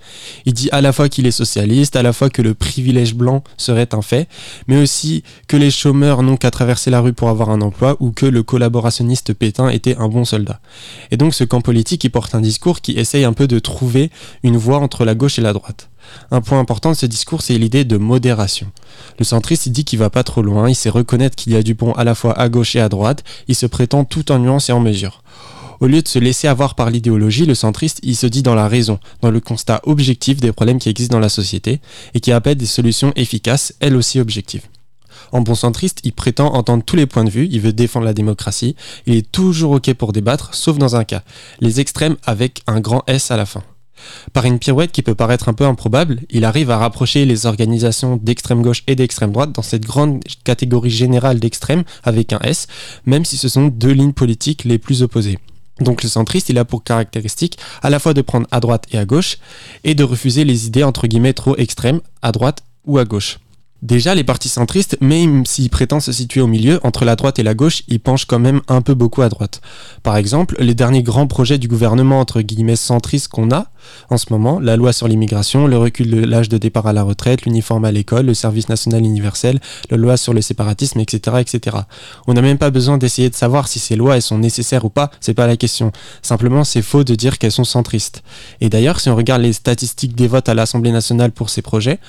[0.46, 3.44] Il dit à la fois qu'il est socialiste, à la fois que le privilège blanc
[3.58, 4.28] serait un fait,
[4.68, 8.12] mais aussi que les chômeurs n'ont qu'à traverser la rue pour avoir un emploi ou
[8.12, 10.60] que le collaborationniste Pétain était un bon soldat.
[11.12, 14.12] Et donc ce camp politique, il porte un discours qui essaye un peu de trouver
[14.44, 15.89] une voie entre la gauche et la droite.
[16.32, 18.72] Un point important de ce discours, c'est l'idée de modération.
[19.18, 21.64] Le centriste, il dit qu'il va pas trop loin, il sait reconnaître qu'il y a
[21.64, 24.40] du bon à la fois à gauche et à droite, il se prétend tout en
[24.40, 25.24] nuance et en mesure.
[25.80, 28.68] Au lieu de se laisser avoir par l'idéologie, le centriste, il se dit dans la
[28.68, 31.80] raison, dans le constat objectif des problèmes qui existent dans la société,
[32.14, 34.64] et qui appelle des solutions efficaces, elles aussi objectives.
[35.32, 38.14] En bon centriste, il prétend entendre tous les points de vue, il veut défendre la
[38.14, 41.24] démocratie, il est toujours ok pour débattre, sauf dans un cas,
[41.62, 43.64] les extrêmes avec un grand S à la fin.
[44.34, 48.18] Par une pirouette qui peut paraître un peu improbable, il arrive à rapprocher les organisations
[48.22, 52.68] d'extrême gauche et d'extrême droite dans cette grande catégorie générale d'extrême avec un S,
[53.06, 55.40] même si ce sont deux lignes politiques les plus opposées.
[55.80, 58.98] Donc le centriste, il a pour caractéristique à la fois de prendre à droite et
[58.98, 59.38] à gauche,
[59.84, 63.40] et de refuser les idées entre guillemets trop extrêmes, à droite ou à gauche.
[63.82, 67.44] Déjà, les partis centristes, même s'ils prétendent se situer au milieu, entre la droite et
[67.44, 69.62] la gauche, ils penchent quand même un peu beaucoup à droite.
[70.04, 73.68] Par exemple, les derniers grands projets du gouvernement, entre guillemets, centristes qu'on a
[74.10, 77.04] en ce moment, la loi sur l'immigration, le recul de l'âge de départ à la
[77.04, 79.60] retraite, l'uniforme à l'école, le service national universel,
[79.90, 81.78] la loi sur le séparatisme, etc., etc.
[82.28, 84.90] On n'a même pas besoin d'essayer de savoir si ces lois, elles sont nécessaires ou
[84.90, 85.92] pas, c'est pas la question.
[86.22, 88.24] Simplement, c'est faux de dire qu'elles sont centristes.
[88.62, 92.00] Et d'ailleurs, si on regarde les statistiques des votes à l'Assemblée nationale pour ces projets,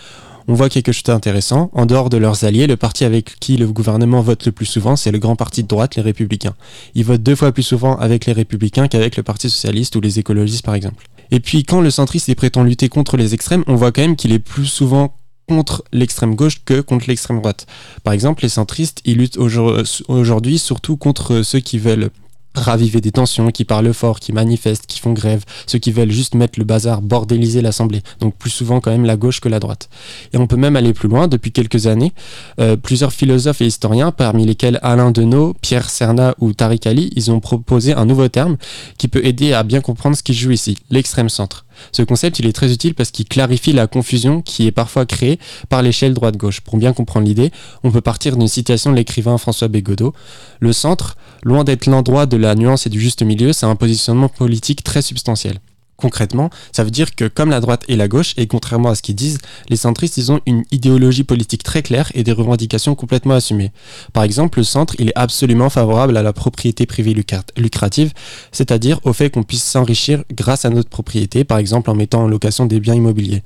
[0.50, 1.70] on voit quelque chose d'intéressant.
[1.74, 4.96] En dehors de leurs alliés, le parti avec qui le gouvernement vote le plus souvent,
[4.96, 6.56] c'est le grand parti de droite, les Républicains.
[6.96, 10.18] Ils votent deux fois plus souvent avec les Républicains qu'avec le Parti Socialiste ou les
[10.18, 11.06] écologistes, par exemple.
[11.30, 14.32] Et puis, quand le centriste prétend lutter contre les extrêmes, on voit quand même qu'il
[14.32, 15.14] est plus souvent
[15.48, 17.66] contre l'extrême gauche que contre l'extrême droite.
[18.02, 22.10] Par exemple, les centristes, ils luttent aujourd'hui surtout contre ceux qui veulent
[22.54, 26.34] raviver des tensions, qui parlent fort, qui manifestent, qui font grève, ceux qui veulent juste
[26.34, 28.02] mettre le bazar, bordéliser l'Assemblée.
[28.20, 29.88] Donc plus souvent quand même la gauche que la droite.
[30.32, 31.28] Et on peut même aller plus loin.
[31.28, 32.12] Depuis quelques années,
[32.60, 37.30] euh, plusieurs philosophes et historiens, parmi lesquels Alain Deneau, Pierre Serna ou Tariq Ali, ils
[37.30, 38.56] ont proposé un nouveau terme
[38.98, 41.64] qui peut aider à bien comprendre ce qui joue ici, l'extrême centre.
[41.92, 45.38] Ce concept, il est très utile parce qu'il clarifie la confusion qui est parfois créée
[45.68, 46.60] par l'échelle droite-gauche.
[46.60, 47.50] Pour bien comprendre l'idée,
[47.84, 50.12] on peut partir d'une citation de l'écrivain François Bégodeau.
[50.60, 54.28] Le centre, loin d'être l'endroit de la nuance et du juste milieu, c'est un positionnement
[54.28, 55.58] politique très substantiel.
[56.00, 59.02] Concrètement, ça veut dire que comme la droite et la gauche, et contrairement à ce
[59.02, 59.38] qu'ils disent,
[59.68, 63.70] les centristes, ils ont une idéologie politique très claire et des revendications complètement assumées.
[64.14, 67.14] Par exemple, le centre, il est absolument favorable à la propriété privée
[67.56, 68.12] lucrative,
[68.50, 72.28] c'est-à-dire au fait qu'on puisse s'enrichir grâce à notre propriété, par exemple en mettant en
[72.28, 73.42] location des biens immobiliers.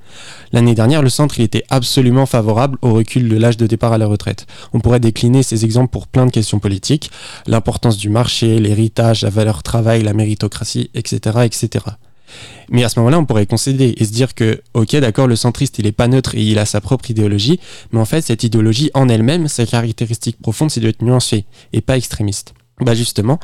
[0.52, 3.98] L'année dernière, le centre, il était absolument favorable au recul de l'âge de départ à
[3.98, 4.46] la retraite.
[4.72, 7.10] On pourrait décliner ces exemples pour plein de questions politiques,
[7.48, 11.84] l'importance du marché, l'héritage, la valeur travail, la méritocratie, etc., etc.
[12.70, 15.78] Mais à ce moment-là, on pourrait concéder et se dire que, ok, d'accord, le centriste,
[15.78, 17.60] il est pas neutre et il a sa propre idéologie,
[17.92, 21.96] mais en fait, cette idéologie en elle-même, sa caractéristique profonde, c'est d'être nuancé et pas
[21.96, 22.54] extrémiste.
[22.80, 23.38] Bah justement,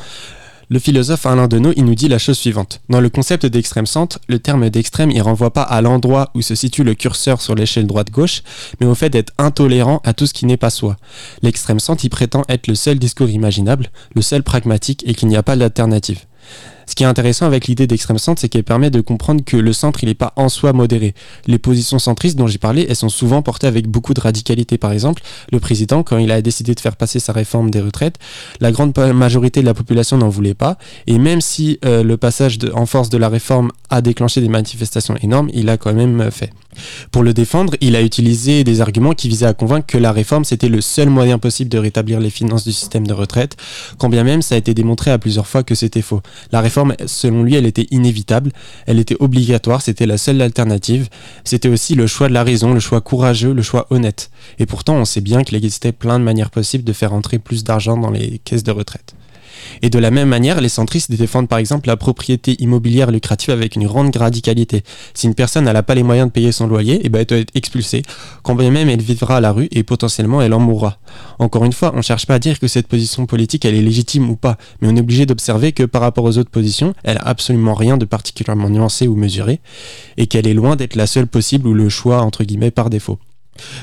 [0.72, 2.80] le philosophe Alain Deneau, il nous dit la chose suivante.
[2.88, 6.54] Dans le concept d'extrême centre, le terme d'extrême, il renvoie pas à l'endroit où se
[6.54, 8.42] situe le curseur sur l'échelle droite-gauche,
[8.80, 10.96] mais au fait d'être intolérant à tout ce qui n'est pas soi.
[11.42, 15.36] L'extrême centre, il prétend être le seul discours imaginable, le seul pragmatique et qu'il n'y
[15.36, 16.20] a pas d'alternative.
[16.91, 19.72] Ce qui est intéressant avec l'idée d'extrême centre, c'est qu'elle permet de comprendre que le
[19.72, 21.14] centre, il n'est pas en soi modéré.
[21.47, 24.76] Les positions centristes dont j'ai parlé, elles sont souvent portées avec beaucoup de radicalité.
[24.76, 25.22] Par exemple,
[25.53, 28.16] le président, quand il a décidé de faire passer sa réforme des retraites,
[28.59, 30.78] la grande majorité de la population n'en voulait pas.
[31.07, 35.14] Et même si euh, le passage en force de la réforme a déclenché des manifestations
[35.22, 36.51] énormes, il a quand même fait.
[37.10, 40.44] Pour le défendre, il a utilisé des arguments qui visaient à convaincre que la réforme
[40.44, 43.56] c'était le seul moyen possible de rétablir les finances du système de retraite,
[43.98, 46.22] quand bien même ça a été démontré à plusieurs fois que c'était faux.
[46.52, 48.52] La réforme, selon lui, elle était inévitable,
[48.86, 51.08] elle était obligatoire, c'était la seule alternative,
[51.44, 54.30] c'était aussi le choix de la raison, le choix courageux, le choix honnête.
[54.58, 57.64] Et pourtant, on sait bien qu'il existait plein de manières possibles de faire entrer plus
[57.64, 59.14] d'argent dans les caisses de retraite.
[59.82, 63.76] Et de la même manière, les centristes défendent par exemple la propriété immobilière lucrative avec
[63.76, 64.82] une grande radicalité.
[65.14, 67.26] Si une personne n'a pas les moyens de payer son loyer, et eh ben elle
[67.26, 68.03] doit être expulsée,
[68.42, 70.98] quand bien même elle vivra à la rue et potentiellement elle en mourra.
[71.38, 73.82] Encore une fois, on ne cherche pas à dire que cette position politique elle est
[73.82, 77.18] légitime ou pas, mais on est obligé d'observer que par rapport aux autres positions, elle
[77.18, 79.61] a absolument rien de particulièrement nuancé ou mesuré,
[80.16, 83.18] et qu'elle est loin d'être la seule possible ou le choix entre guillemets par défaut.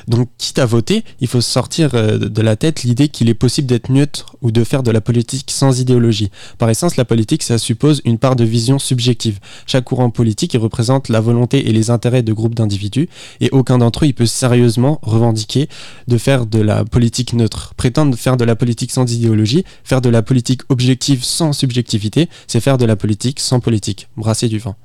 [0.07, 3.67] Donc, quitte à voter, il faut sortir euh, de la tête l'idée qu'il est possible
[3.67, 6.31] d'être neutre ou de faire de la politique sans idéologie.
[6.57, 9.39] Par essence, la politique, ça suppose une part de vision subjective.
[9.65, 13.09] Chaque courant politique il représente la volonté et les intérêts de groupes d'individus,
[13.41, 15.67] et aucun d'entre eux il peut sérieusement revendiquer
[16.07, 17.73] de faire de la politique neutre.
[17.75, 22.59] Prétendre faire de la politique sans idéologie, faire de la politique objective sans subjectivité, c'est
[22.59, 24.07] faire de la politique sans politique.
[24.17, 24.75] Brasser du vent.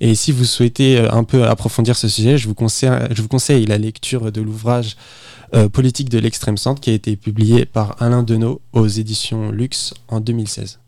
[0.00, 3.28] Et si vous souhaitez euh, un peu approfondir ce sujet, je vous conseille, je vous
[3.28, 4.96] conseille la lecture de l'ouvrage
[5.54, 9.92] euh, Politique de l'extrême centre qui a été publié par Alain Deneau aux éditions Lux
[10.08, 10.78] en 2016.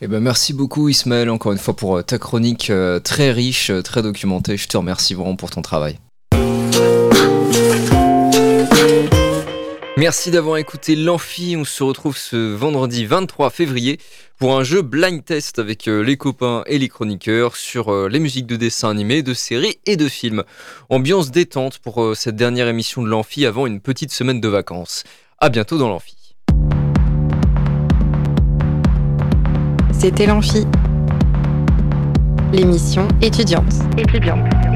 [0.00, 3.72] Eh ben merci beaucoup Ismaël encore une fois pour euh, ta chronique euh, très riche,
[3.82, 4.56] très documentée.
[4.56, 5.98] Je te remercie vraiment pour ton travail.
[9.98, 11.56] Merci d'avoir écouté l'Amphi.
[11.58, 13.98] On se retrouve ce vendredi 23 février
[14.38, 18.18] pour un jeu blind test avec euh, les copains et les chroniqueurs sur euh, les
[18.18, 20.44] musiques de dessins animés, de séries et de films.
[20.90, 25.04] Ambiance détente pour euh, cette dernière émission de l'Amphi avant une petite semaine de vacances.
[25.38, 26.14] À bientôt dans l'Amphi.
[29.98, 30.66] C'était l'Amphi,
[32.52, 33.72] l'émission étudiante.
[33.96, 34.75] Étudiante.